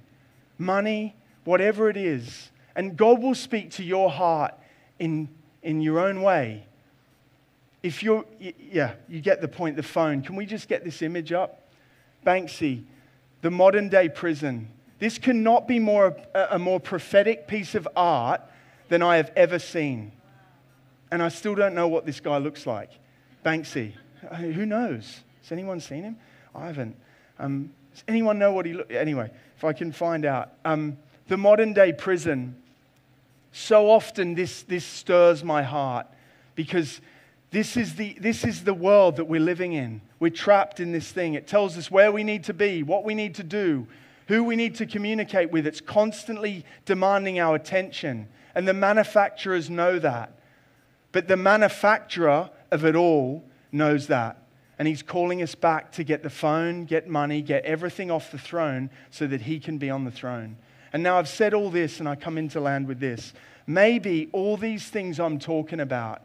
Money, 0.57 1.14
whatever 1.44 1.90
it 1.90 1.97
is. 1.97 2.51
And 2.77 2.97
God 2.97 3.20
will 3.20 3.35
speak 3.35 3.70
to 3.73 3.85
your 3.85 4.11
heart 4.11 4.55
in, 4.99 5.29
in 5.62 5.81
your 5.81 5.99
own 5.99 6.23
way. 6.23 6.66
If 7.85 8.03
you're, 8.03 8.25
yeah, 8.40 8.94
you 9.11 9.20
get 9.20 9.42
the 9.42 9.47
point, 9.47 9.77
the 9.77 9.83
phone. 9.83 10.23
Can 10.23 10.37
we 10.37 10.47
just 10.47 10.68
get 10.68 10.85
this 10.85 11.03
image 11.03 11.33
up? 11.33 11.68
Banksy, 12.25 12.85
the 13.42 13.51
modern 13.51 13.90
day 13.90 14.09
prison. 14.09 14.70
This 15.01 15.18
cannot 15.18 15.68
be 15.68 15.79
more, 15.79 16.16
a 16.35 16.59
more 16.59 16.81
prophetic 16.81 17.47
piece 17.47 17.75
of 17.75 17.87
art 17.94 18.40
than 18.88 19.03
I 19.03 19.16
have 19.16 19.31
ever 19.37 19.59
seen. 19.59 20.12
And 21.12 21.23
I 21.23 21.29
still 21.29 21.55
don't 21.55 21.75
know 21.75 21.87
what 21.87 22.07
this 22.07 22.20
guy 22.20 22.38
looks 22.38 22.66
like. 22.66 22.90
Banksy. 23.44 23.92
Who 24.35 24.64
knows? 24.64 25.20
Has 25.42 25.53
anyone 25.53 25.79
seen 25.79 26.05
him? 26.05 26.16
I 26.55 26.68
haven't. 26.68 26.97
Um, 27.38 27.70
does 27.92 28.05
anyone 28.09 28.38
know 28.38 28.53
what 28.53 28.64
he 28.64 28.73
looked 28.73 28.92
Anyway, 28.92 29.31
if 29.59 29.62
I 29.62 29.75
can 29.75 29.92
find 29.92 30.25
out. 30.25 30.53
Um, 30.64 30.97
the 31.29 31.37
modern 31.37 31.75
day 31.75 31.92
prison, 31.92 32.57
so 33.53 33.90
often 33.90 34.35
this, 34.35 34.62
this 34.62 34.87
stirs 34.87 35.44
my 35.44 35.62
heart 35.62 36.07
because 36.55 37.03
this 37.55 37.77
is, 37.77 37.95
the, 37.95 38.17
this 38.21 38.45
is 38.45 38.64
the 38.64 38.75
world 38.75 39.17
that 39.17 39.27
we're 39.27 39.40
living 39.40 39.75
in. 39.75 40.01
We're 40.19 40.31
trapped 40.31 40.81
in 40.81 40.90
this 40.90 41.12
thing. 41.12 41.35
It 41.35 41.47
tells 41.47 41.79
us 41.79 41.88
where 41.88 42.11
we 42.11 42.25
need 42.25 42.45
to 42.45 42.55
be, 42.55 42.83
what 42.83 43.05
we 43.05 43.14
need 43.14 43.37
to 43.37 43.45
do, 43.45 43.87
who 44.27 44.43
we 44.43 44.57
need 44.57 44.75
to 44.77 44.87
communicate 44.87 45.53
with. 45.53 45.64
It's 45.67 45.81
constantly 45.81 46.64
demanding 46.85 47.38
our 47.38 47.55
attention. 47.55 48.27
And 48.57 48.67
the 48.67 48.75
manufacturers 48.75 49.71
know 49.71 50.01
that. 50.01 50.33
But 51.12 51.29
the 51.29 51.37
manufacturer 51.37 52.51
of 52.73 52.85
it 52.85 52.97
all 52.97 53.45
knows 53.71 54.09
that. 54.09 54.43
And 54.77 54.88
he's 54.88 55.03
calling 55.03 55.40
us 55.40 55.55
back 55.55 55.93
to 55.93 56.03
get 56.03 56.25
the 56.25 56.31
phone, 56.31 56.87
get 56.87 57.09
money, 57.09 57.40
get 57.40 57.64
everything 57.64 58.11
off 58.11 58.33
the 58.33 58.38
throne 58.38 58.90
so 59.11 59.29
that 59.29 59.43
he 59.43 59.61
can 59.61 59.79
be 59.79 59.90
on 59.90 60.05
the 60.05 60.11
throne. 60.11 60.57
And 60.93 61.05
now 61.05 61.19
I've 61.19 61.29
said 61.29 61.55
all 61.55 61.71
this 61.71 62.01
and 62.01 62.09
I 62.09 62.17
come 62.17 62.37
into 62.37 62.59
land 62.59 62.88
with 62.88 62.99
this. 62.99 63.33
Maybe 63.67 64.29
all 64.33 64.57
these 64.57 64.88
things 64.88 65.21
I'm 65.21 65.38
talking 65.38 65.79
about, 65.79 66.23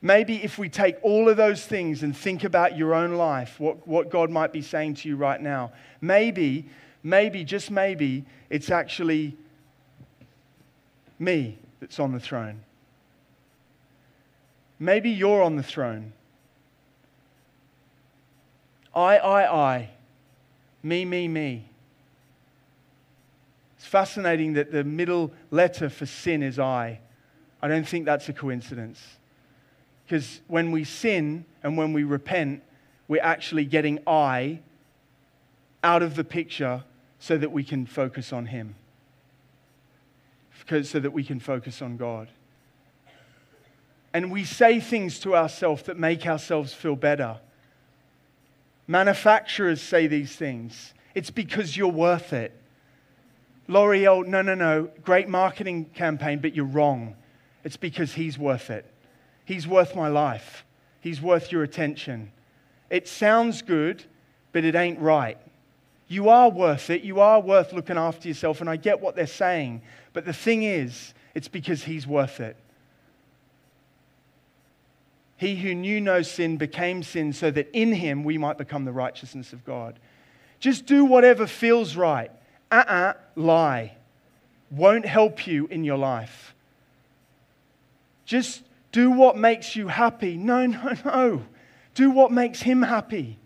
maybe 0.00 0.42
if 0.42 0.58
we 0.58 0.68
take 0.68 0.96
all 1.02 1.28
of 1.28 1.36
those 1.36 1.64
things 1.64 2.02
and 2.02 2.16
think 2.16 2.44
about 2.44 2.76
your 2.76 2.94
own 2.94 3.14
life, 3.14 3.58
what, 3.58 3.86
what 3.86 4.10
God 4.10 4.30
might 4.30 4.52
be 4.52 4.62
saying 4.62 4.94
to 4.94 5.08
you 5.08 5.16
right 5.16 5.40
now, 5.40 5.72
maybe, 6.00 6.68
maybe, 7.02 7.44
just 7.44 7.70
maybe, 7.70 8.24
it's 8.50 8.70
actually 8.70 9.36
me 11.18 11.58
that's 11.80 11.98
on 11.98 12.12
the 12.12 12.20
throne. 12.20 12.60
Maybe 14.78 15.10
you're 15.10 15.42
on 15.42 15.56
the 15.56 15.62
throne. 15.62 16.12
I, 18.94 19.18
I, 19.18 19.74
I. 19.74 19.90
Me, 20.82 21.04
me, 21.04 21.26
me. 21.26 21.68
It's 23.76 23.86
fascinating 23.86 24.54
that 24.54 24.72
the 24.72 24.84
middle 24.84 25.32
letter 25.50 25.88
for 25.88 26.06
sin 26.06 26.42
is 26.42 26.58
I. 26.58 27.00
I 27.60 27.68
don't 27.68 27.86
think 27.86 28.06
that's 28.06 28.28
a 28.28 28.32
coincidence. 28.32 29.00
Because 30.08 30.40
when 30.46 30.70
we 30.72 30.84
sin 30.84 31.44
and 31.62 31.76
when 31.76 31.92
we 31.92 32.02
repent, 32.02 32.62
we're 33.08 33.22
actually 33.22 33.66
getting 33.66 33.98
I 34.06 34.60
out 35.84 36.02
of 36.02 36.14
the 36.14 36.24
picture 36.24 36.82
so 37.18 37.36
that 37.36 37.52
we 37.52 37.62
can 37.62 37.84
focus 37.84 38.32
on 38.32 38.46
Him. 38.46 38.74
because, 40.60 40.88
so 40.88 40.98
that 40.98 41.10
we 41.10 41.24
can 41.24 41.40
focus 41.40 41.82
on 41.82 41.98
God. 41.98 42.28
And 44.14 44.32
we 44.32 44.44
say 44.44 44.80
things 44.80 45.18
to 45.20 45.36
ourselves 45.36 45.82
that 45.82 45.98
make 45.98 46.26
ourselves 46.26 46.72
feel 46.72 46.96
better. 46.96 47.36
Manufacturers 48.86 49.82
say 49.82 50.06
these 50.06 50.34
things. 50.34 50.94
It's 51.14 51.30
because 51.30 51.76
you're 51.76 51.88
worth 51.88 52.32
it. 52.32 52.58
L'Oreal, 53.66 54.26
no, 54.26 54.40
no, 54.40 54.54
no, 54.54 54.88
great 55.02 55.28
marketing 55.28 55.84
campaign, 55.94 56.38
but 56.38 56.54
you're 56.56 56.64
wrong. 56.64 57.14
It's 57.62 57.76
because 57.76 58.14
he's 58.14 58.38
worth 58.38 58.70
it. 58.70 58.90
He's 59.48 59.66
worth 59.66 59.96
my 59.96 60.08
life. 60.08 60.62
He's 61.00 61.22
worth 61.22 61.50
your 61.50 61.62
attention. 61.62 62.32
It 62.90 63.08
sounds 63.08 63.62
good, 63.62 64.04
but 64.52 64.62
it 64.62 64.74
ain't 64.74 64.98
right. 64.98 65.38
You 66.06 66.28
are 66.28 66.50
worth 66.50 66.90
it. 66.90 67.00
You 67.00 67.20
are 67.20 67.40
worth 67.40 67.72
looking 67.72 67.96
after 67.96 68.28
yourself, 68.28 68.60
and 68.60 68.68
I 68.68 68.76
get 68.76 69.00
what 69.00 69.16
they're 69.16 69.26
saying. 69.26 69.80
But 70.12 70.26
the 70.26 70.34
thing 70.34 70.64
is, 70.64 71.14
it's 71.34 71.48
because 71.48 71.82
he's 71.82 72.06
worth 72.06 72.40
it. 72.40 72.58
He 75.38 75.56
who 75.56 75.74
knew 75.74 75.98
no 75.98 76.20
sin 76.20 76.58
became 76.58 77.02
sin 77.02 77.32
so 77.32 77.50
that 77.50 77.70
in 77.72 77.94
him 77.94 78.24
we 78.24 78.36
might 78.36 78.58
become 78.58 78.84
the 78.84 78.92
righteousness 78.92 79.54
of 79.54 79.64
God. 79.64 79.98
Just 80.60 80.84
do 80.84 81.06
whatever 81.06 81.46
feels 81.46 81.96
right. 81.96 82.30
Uh 82.70 82.84
uh-uh, 82.86 82.92
uh, 82.92 83.12
lie. 83.34 83.96
Won't 84.70 85.06
help 85.06 85.46
you 85.46 85.68
in 85.68 85.84
your 85.84 85.96
life. 85.96 86.54
Just 88.26 88.62
do 88.92 89.10
what 89.10 89.36
makes 89.36 89.76
you 89.76 89.88
happy. 89.88 90.36
No, 90.36 90.66
no, 90.66 90.94
no. 91.04 91.42
Do 91.94 92.10
what 92.10 92.30
makes 92.30 92.62
him 92.62 92.82
happy. 92.82 93.38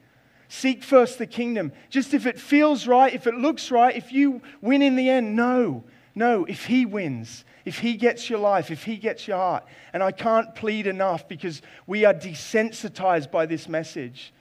Seek 0.49 0.83
first 0.83 1.19
the 1.19 1.27
kingdom. 1.27 1.73
Just 1.89 2.13
if 2.13 2.27
it 2.27 2.39
feels 2.39 2.87
right, 2.87 3.13
if 3.13 3.27
it 3.27 3.35
looks 3.35 3.71
right, 3.71 3.97
if 3.97 4.13
you 4.13 4.43
win 4.61 4.83
in 4.83 4.97
the 4.97 5.09
end, 5.09 5.35
no. 5.35 5.85
No, 6.15 6.45
if 6.45 6.67
he 6.67 6.85
wins, 6.85 7.45
if 7.65 7.79
he 7.79 7.95
gets 7.95 8.29
your 8.29 8.39
life, 8.39 8.71
if 8.71 8.85
he 8.85 8.97
gets 8.99 9.27
your 9.27 9.39
heart. 9.39 9.65
And 9.95 10.03
I 10.03 10.13
can't 10.13 10.55
plead 10.55 10.87
enough 10.87 11.27
because 11.27 11.63
we 11.87 12.05
are 12.05 12.13
desensitized 12.13 13.31
by 13.31 13.47
this 13.47 13.67
message. 13.67 14.35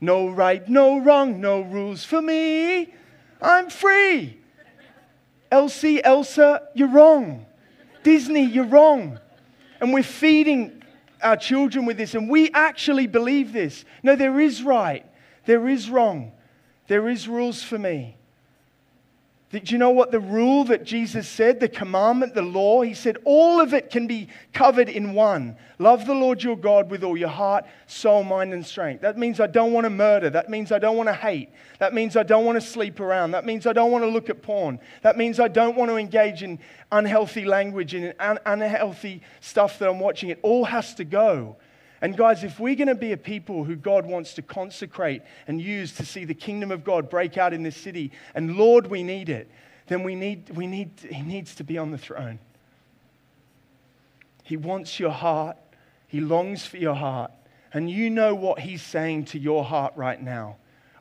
No 0.00 0.28
right, 0.28 0.68
no 0.68 0.98
wrong, 0.98 1.40
no 1.40 1.60
rules 1.60 2.04
for 2.04 2.20
me. 2.20 2.92
I'm 3.40 3.70
free. 3.70 4.40
Elsie, 5.52 6.02
Elsa, 6.02 6.68
you're 6.74 6.88
wrong. 6.88 7.46
Disney, 8.02 8.42
you're 8.42 8.64
wrong. 8.66 9.20
And 9.84 9.92
we're 9.92 10.02
feeding 10.02 10.82
our 11.22 11.36
children 11.36 11.84
with 11.84 11.98
this, 11.98 12.14
and 12.14 12.26
we 12.26 12.50
actually 12.52 13.06
believe 13.06 13.52
this. 13.52 13.84
No, 14.02 14.16
there 14.16 14.40
is 14.40 14.62
right, 14.62 15.04
there 15.44 15.68
is 15.68 15.90
wrong, 15.90 16.32
there 16.88 17.06
is 17.06 17.28
rules 17.28 17.62
for 17.62 17.76
me. 17.76 18.16
Do 19.60 19.72
you 19.72 19.78
know 19.78 19.90
what 19.90 20.10
the 20.10 20.18
rule 20.18 20.64
that 20.64 20.82
Jesus 20.82 21.28
said, 21.28 21.60
the 21.60 21.68
commandment, 21.68 22.34
the 22.34 22.42
law? 22.42 22.82
He 22.82 22.94
said 22.94 23.18
all 23.24 23.60
of 23.60 23.72
it 23.72 23.88
can 23.88 24.08
be 24.08 24.28
covered 24.52 24.88
in 24.88 25.14
one. 25.14 25.56
Love 25.78 26.06
the 26.06 26.14
Lord 26.14 26.42
your 26.42 26.56
God 26.56 26.90
with 26.90 27.04
all 27.04 27.16
your 27.16 27.28
heart, 27.28 27.64
soul, 27.86 28.24
mind, 28.24 28.52
and 28.52 28.66
strength. 28.66 29.02
That 29.02 29.16
means 29.16 29.38
I 29.38 29.46
don't 29.46 29.72
want 29.72 29.84
to 29.84 29.90
murder. 29.90 30.28
That 30.28 30.50
means 30.50 30.72
I 30.72 30.80
don't 30.80 30.96
want 30.96 31.08
to 31.08 31.14
hate. 31.14 31.50
That 31.78 31.94
means 31.94 32.16
I 32.16 32.24
don't 32.24 32.44
want 32.44 32.60
to 32.60 32.66
sleep 32.66 32.98
around. 32.98 33.30
That 33.30 33.46
means 33.46 33.66
I 33.66 33.72
don't 33.72 33.92
want 33.92 34.02
to 34.02 34.08
look 34.08 34.28
at 34.28 34.42
porn. 34.42 34.80
That 35.02 35.16
means 35.16 35.38
I 35.38 35.48
don't 35.48 35.76
want 35.76 35.90
to 35.90 35.96
engage 35.96 36.42
in 36.42 36.58
unhealthy 36.90 37.44
language 37.44 37.94
and 37.94 38.14
unhealthy 38.18 39.22
stuff 39.40 39.78
that 39.78 39.88
I'm 39.88 40.00
watching. 40.00 40.30
It 40.30 40.40
all 40.42 40.64
has 40.64 40.94
to 40.94 41.04
go. 41.04 41.56
And 42.04 42.18
guys, 42.18 42.44
if 42.44 42.60
we're 42.60 42.74
going 42.74 42.88
to 42.88 42.94
be 42.94 43.12
a 43.12 43.16
people 43.16 43.64
who 43.64 43.76
God 43.76 44.04
wants 44.04 44.34
to 44.34 44.42
consecrate 44.42 45.22
and 45.48 45.58
use 45.58 45.94
to 45.94 46.04
see 46.04 46.26
the 46.26 46.34
kingdom 46.34 46.70
of 46.70 46.84
God 46.84 47.08
break 47.08 47.38
out 47.38 47.54
in 47.54 47.62
this 47.62 47.78
city, 47.78 48.12
and 48.34 48.58
Lord, 48.58 48.88
we 48.88 49.02
need 49.02 49.30
it, 49.30 49.50
then 49.86 50.02
we 50.02 50.14
need, 50.14 50.50
we 50.50 50.66
need, 50.66 50.90
He 51.00 51.22
needs 51.22 51.54
to 51.54 51.64
be 51.64 51.78
on 51.78 51.92
the 51.92 51.96
throne. 51.96 52.40
He 54.42 54.58
wants 54.58 55.00
your 55.00 55.12
heart, 55.12 55.56
He 56.06 56.20
longs 56.20 56.66
for 56.66 56.76
your 56.76 56.94
heart, 56.94 57.30
and 57.72 57.90
you 57.90 58.10
know 58.10 58.34
what 58.34 58.58
He's 58.58 58.82
saying 58.82 59.24
to 59.26 59.38
your 59.38 59.64
heart 59.64 59.94
right 59.96 60.22
now. 60.22 60.56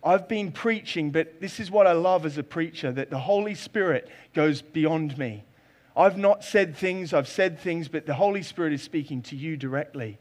I've 0.05 0.29
been 0.29 0.53
preaching, 0.53 1.11
but 1.11 1.41
this 1.41 1.59
is 1.59 1.69
what 1.69 1.85
I 1.85 1.91
love 1.91 2.25
as 2.25 2.37
a 2.37 2.43
preacher 2.43 2.93
that 2.93 3.09
the 3.09 3.19
Holy 3.19 3.55
Spirit 3.55 4.09
goes 4.33 4.61
beyond 4.61 5.17
me. 5.17 5.43
I've 5.97 6.17
not 6.17 6.45
said 6.45 6.77
things, 6.77 7.13
I've 7.13 7.27
said 7.27 7.59
things, 7.59 7.89
but 7.89 8.05
the 8.05 8.13
Holy 8.13 8.41
Spirit 8.41 8.71
is 8.71 8.81
speaking 8.81 9.21
to 9.23 9.35
you 9.35 9.57
directly. 9.57 10.17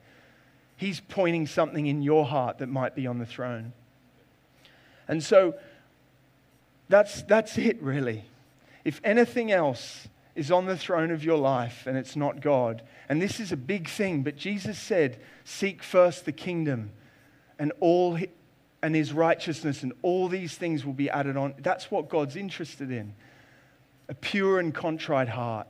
He's 0.83 0.99
pointing 0.99 1.47
something 1.47 1.87
in 1.87 2.03
your 2.03 2.27
heart 2.27 2.59
that 2.59 2.67
might 2.67 2.97
be 2.97 3.07
on 3.07 3.21
the 3.21 3.25
throne. 3.25 3.73
And 5.07 5.23
so 5.23 5.55
that's, 6.89 7.23
that's 7.23 7.57
it, 7.57 7.81
really. 7.81 8.25
If 8.85 9.01
anything 9.05 9.53
else 9.53 10.09
is 10.35 10.51
on 10.51 10.67
the 10.67 10.77
throne 10.77 11.13
of 11.13 11.23
your 11.23 11.39
life 11.39 11.87
and 11.87 11.97
it's 11.97 12.17
not 12.17 12.41
God, 12.41 12.83
and 13.09 13.23
this 13.23 13.39
is 13.39 13.53
a 13.53 13.57
big 13.57 13.89
thing, 13.89 14.25
but 14.25 14.35
Jesus 14.37 14.77
said, 14.77 15.21
Seek 15.45 15.85
first 15.85 16.25
the 16.25 16.33
kingdom 16.33 16.91
and 17.61 17.73
all 17.79 18.19
and 18.83 18.97
his 18.97 19.13
righteousness, 19.13 19.85
and 19.85 19.93
all 20.03 20.27
these 20.27 20.57
things 20.57 20.85
will 20.85 20.95
be 20.95 21.09
added 21.09 21.37
on. 21.37 21.55
That's 21.59 21.93
what 21.93 22.09
God's 22.09 22.35
interested 22.35 22.91
in 22.91 23.15
a 24.09 24.15
pure 24.15 24.59
and 24.59 24.75
contrite 24.75 25.29
heart, 25.29 25.69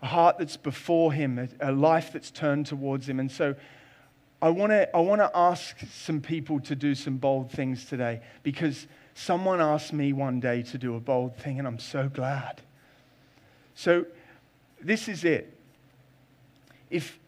a 0.00 0.06
heart 0.06 0.38
that's 0.38 0.56
before 0.56 1.12
him, 1.12 1.38
a, 1.38 1.48
a 1.60 1.72
life 1.72 2.14
that's 2.14 2.30
turned 2.30 2.64
towards 2.64 3.06
him. 3.06 3.20
And 3.20 3.30
so 3.30 3.54
I 4.40 4.50
want 4.50 4.70
to 4.70 4.96
I 4.96 5.00
wanna 5.00 5.30
ask 5.34 5.76
some 5.92 6.20
people 6.20 6.60
to 6.60 6.76
do 6.76 6.94
some 6.94 7.16
bold 7.16 7.50
things 7.50 7.84
today 7.84 8.20
because 8.42 8.86
someone 9.14 9.60
asked 9.60 9.92
me 9.92 10.12
one 10.12 10.38
day 10.38 10.62
to 10.62 10.78
do 10.78 10.94
a 10.94 11.00
bold 11.00 11.36
thing, 11.36 11.58
and 11.58 11.66
I'm 11.66 11.80
so 11.80 12.08
glad. 12.08 12.62
So, 13.74 14.06
this 14.80 15.08
is 15.08 15.24
it. 15.24 15.52
If 16.88 17.18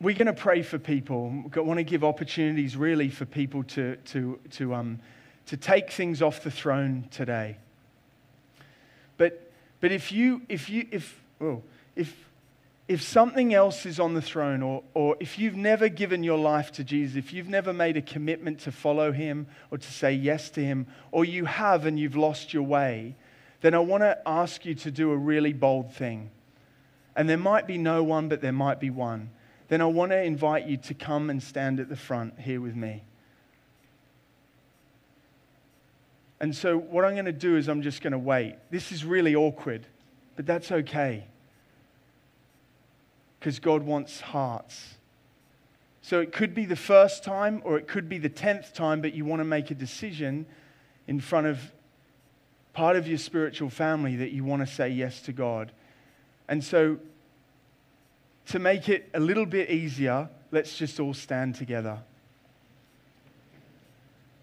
we're 0.00 0.16
going 0.16 0.26
to 0.26 0.32
pray 0.32 0.62
for 0.62 0.78
people, 0.78 1.30
we 1.30 1.62
want 1.62 1.78
to 1.78 1.84
give 1.84 2.04
opportunities 2.04 2.76
really 2.76 3.08
for 3.08 3.24
people 3.24 3.64
to, 3.64 3.96
to, 3.96 4.38
to, 4.50 4.74
um, 4.74 5.00
to 5.46 5.56
take 5.56 5.90
things 5.90 6.22
off 6.22 6.42
the 6.42 6.50
throne 6.50 7.08
today. 7.10 7.56
But, 9.16 9.50
but 9.80 9.90
if 9.90 10.12
you, 10.12 10.42
if 10.48 10.70
you, 10.70 10.86
if, 10.92 11.20
oh, 11.40 11.62
if, 11.96 12.27
if 12.88 13.02
something 13.02 13.52
else 13.52 13.84
is 13.84 14.00
on 14.00 14.14
the 14.14 14.22
throne, 14.22 14.62
or, 14.62 14.82
or 14.94 15.14
if 15.20 15.38
you've 15.38 15.54
never 15.54 15.90
given 15.90 16.24
your 16.24 16.38
life 16.38 16.72
to 16.72 16.84
Jesus, 16.84 17.16
if 17.16 17.34
you've 17.34 17.48
never 17.48 17.74
made 17.74 17.98
a 17.98 18.02
commitment 18.02 18.60
to 18.60 18.72
follow 18.72 19.12
him 19.12 19.46
or 19.70 19.76
to 19.76 19.92
say 19.92 20.14
yes 20.14 20.48
to 20.50 20.64
him, 20.64 20.86
or 21.12 21.26
you 21.26 21.44
have 21.44 21.84
and 21.84 22.00
you've 22.00 22.16
lost 22.16 22.54
your 22.54 22.62
way, 22.62 23.14
then 23.60 23.74
I 23.74 23.78
want 23.80 24.04
to 24.04 24.18
ask 24.26 24.64
you 24.64 24.74
to 24.76 24.90
do 24.90 25.12
a 25.12 25.16
really 25.16 25.52
bold 25.52 25.92
thing. 25.92 26.30
And 27.14 27.28
there 27.28 27.36
might 27.36 27.66
be 27.66 27.76
no 27.76 28.02
one, 28.02 28.30
but 28.30 28.40
there 28.40 28.52
might 28.52 28.80
be 28.80 28.88
one. 28.88 29.30
Then 29.68 29.82
I 29.82 29.86
want 29.86 30.12
to 30.12 30.22
invite 30.22 30.66
you 30.66 30.78
to 30.78 30.94
come 30.94 31.28
and 31.28 31.42
stand 31.42 31.80
at 31.80 31.90
the 31.90 31.96
front 31.96 32.40
here 32.40 32.60
with 32.60 32.74
me. 32.74 33.02
And 36.40 36.56
so, 36.56 36.78
what 36.78 37.04
I'm 37.04 37.14
going 37.14 37.24
to 37.26 37.32
do 37.32 37.56
is 37.56 37.68
I'm 37.68 37.82
just 37.82 38.00
going 38.00 38.12
to 38.12 38.18
wait. 38.18 38.54
This 38.70 38.92
is 38.92 39.04
really 39.04 39.34
awkward, 39.34 39.84
but 40.36 40.46
that's 40.46 40.70
okay 40.70 41.26
because 43.38 43.58
God 43.58 43.82
wants 43.82 44.20
hearts. 44.20 44.94
So 46.02 46.20
it 46.20 46.32
could 46.32 46.54
be 46.54 46.64
the 46.64 46.76
first 46.76 47.22
time 47.22 47.60
or 47.64 47.76
it 47.76 47.86
could 47.86 48.08
be 48.08 48.18
the 48.18 48.28
tenth 48.28 48.72
time, 48.72 49.00
but 49.00 49.12
you 49.12 49.24
want 49.24 49.40
to 49.40 49.44
make 49.44 49.70
a 49.70 49.74
decision 49.74 50.46
in 51.06 51.20
front 51.20 51.46
of 51.46 51.60
part 52.72 52.96
of 52.96 53.08
your 53.08 53.18
spiritual 53.18 53.70
family 53.70 54.16
that 54.16 54.30
you 54.30 54.44
want 54.44 54.66
to 54.66 54.66
say 54.66 54.88
yes 54.88 55.20
to 55.22 55.32
God. 55.32 55.72
And 56.48 56.62
so, 56.62 56.98
to 58.46 58.58
make 58.58 58.88
it 58.88 59.10
a 59.12 59.20
little 59.20 59.44
bit 59.44 59.68
easier, 59.68 60.28
let's 60.50 60.78
just 60.78 60.98
all 60.98 61.12
stand 61.12 61.56
together. 61.56 61.98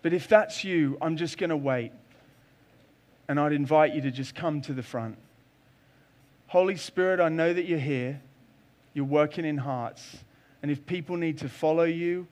But 0.02 0.14
if 0.14 0.28
that's 0.28 0.64
you, 0.64 1.00
I'm 1.02 1.18
just 1.18 1.39
going 1.39 1.50
to 1.50 1.58
wait. 1.58 1.91
And 3.28 3.39
I'd 3.39 3.54
invite 3.54 3.96
you 3.96 4.02
to 4.02 4.12
just 4.12 4.36
come 4.36 4.62
to 4.62 4.74
the 4.74 4.84
front. 4.84 5.18
Holy 6.48 6.76
Spirit, 6.76 7.20
I 7.20 7.30
know 7.30 7.52
that 7.54 7.66
you're 7.66 7.80
here. 7.80 8.22
You're 8.96 9.06
working 9.06 9.46
in 9.46 9.58
hearts. 9.58 10.24
And 10.64 10.72
if 10.72 10.84
people 10.88 11.18
need 11.18 11.38
to 11.39 11.50
follow 11.50 11.84
you 11.84 12.28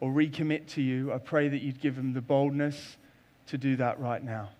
or 0.00 0.10
recommit 0.10 0.66
to 0.74 0.82
you, 0.82 1.12
I 1.12 1.18
pray 1.18 1.48
that 1.48 1.62
you'd 1.62 1.80
give 1.80 1.96
them 1.96 2.12
the 2.12 2.20
boldness 2.20 2.98
to 3.46 3.56
do 3.56 3.76
that 3.76 3.98
right 3.98 4.22
now. 4.22 4.50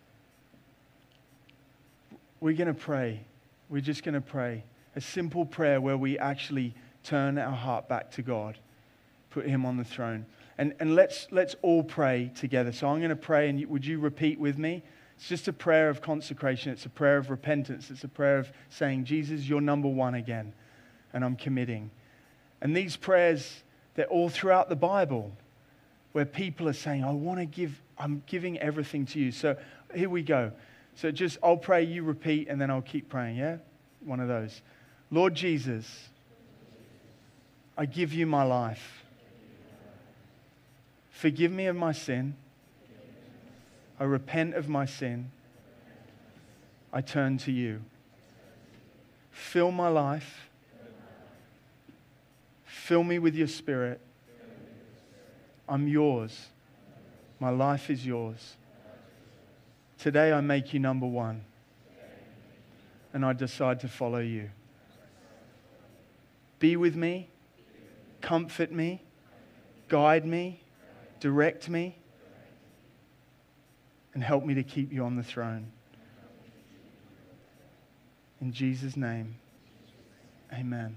We're 2.40 2.56
going 2.56 2.68
to 2.68 2.80
pray. 2.80 3.26
We're 3.68 3.82
just 3.82 4.04
going 4.04 4.14
to 4.14 4.20
pray. 4.20 4.64
A 4.94 5.00
simple 5.00 5.44
prayer 5.44 5.80
where 5.80 5.96
we 5.96 6.16
actually 6.16 6.74
turn 7.02 7.38
our 7.38 7.54
heart 7.54 7.88
back 7.88 8.12
to 8.12 8.22
God, 8.22 8.56
put 9.30 9.44
Him 9.44 9.66
on 9.66 9.76
the 9.76 9.84
throne. 9.84 10.26
And, 10.58 10.74
and 10.78 10.94
let's, 10.94 11.26
let's 11.32 11.56
all 11.62 11.82
pray 11.82 12.30
together. 12.36 12.70
So 12.70 12.88
I'm 12.88 12.98
going 12.98 13.10
to 13.10 13.16
pray, 13.16 13.48
and 13.48 13.66
would 13.66 13.84
you 13.84 13.98
repeat 13.98 14.38
with 14.38 14.58
me? 14.58 14.84
It's 15.16 15.28
just 15.28 15.48
a 15.48 15.52
prayer 15.52 15.88
of 15.88 16.02
consecration. 16.02 16.70
It's 16.70 16.86
a 16.86 16.90
prayer 16.90 17.16
of 17.16 17.30
repentance. 17.30 17.90
It's 17.90 18.04
a 18.04 18.08
prayer 18.08 18.38
of 18.38 18.52
saying, 18.70 19.06
Jesus, 19.06 19.48
you're 19.48 19.60
number 19.60 19.88
one 19.88 20.14
again 20.14 20.52
and 21.12 21.24
I'm 21.24 21.36
committing. 21.36 21.90
And 22.60 22.76
these 22.76 22.96
prayers, 22.96 23.62
they're 23.94 24.06
all 24.06 24.28
throughout 24.28 24.68
the 24.68 24.76
Bible 24.76 25.32
where 26.12 26.24
people 26.24 26.68
are 26.68 26.74
saying, 26.74 27.04
I 27.04 27.10
want 27.12 27.38
to 27.38 27.46
give, 27.46 27.80
I'm 27.98 28.22
giving 28.26 28.58
everything 28.58 29.06
to 29.06 29.18
you. 29.18 29.32
So 29.32 29.56
here 29.94 30.10
we 30.10 30.22
go. 30.22 30.52
So 30.94 31.10
just, 31.10 31.38
I'll 31.42 31.56
pray, 31.56 31.84
you 31.84 32.02
repeat, 32.02 32.48
and 32.48 32.60
then 32.60 32.70
I'll 32.70 32.82
keep 32.82 33.08
praying, 33.08 33.36
yeah? 33.36 33.56
one 34.04 34.20
of 34.20 34.28
those. 34.28 34.62
Lord 35.10 35.34
Jesus, 35.34 36.08
I 37.76 37.86
give 37.86 38.12
you 38.12 38.26
my 38.26 38.42
life. 38.42 39.04
Forgive 41.10 41.52
me 41.52 41.66
of 41.66 41.76
my 41.76 41.92
sin. 41.92 42.34
I 44.00 44.04
repent 44.04 44.54
of 44.54 44.68
my 44.68 44.86
sin. 44.86 45.30
I 46.92 47.00
turn 47.00 47.38
to 47.38 47.52
you. 47.52 47.82
Fill 49.30 49.70
my 49.70 49.88
life. 49.88 50.50
Fill 52.82 53.04
me 53.04 53.20
with 53.20 53.36
your 53.36 53.46
spirit. 53.46 54.00
I'm 55.68 55.86
yours. 55.86 56.48
My 57.38 57.50
life 57.50 57.90
is 57.90 58.04
yours. 58.04 58.56
Today 59.98 60.32
I 60.32 60.40
make 60.40 60.74
you 60.74 60.80
number 60.80 61.06
one. 61.06 61.44
And 63.14 63.24
I 63.24 63.34
decide 63.34 63.78
to 63.80 63.88
follow 63.88 64.18
you. 64.18 64.50
Be 66.58 66.74
with 66.74 66.96
me, 66.96 67.28
comfort 68.20 68.72
me, 68.72 69.00
guide 69.88 70.26
me, 70.26 70.60
direct 71.20 71.68
me, 71.68 71.96
and 74.12 74.24
help 74.24 74.44
me 74.44 74.54
to 74.54 74.64
keep 74.64 74.92
you 74.92 75.04
on 75.04 75.14
the 75.14 75.22
throne. 75.22 75.70
In 78.40 78.52
Jesus' 78.52 78.96
name, 78.96 79.36
amen. 80.52 80.96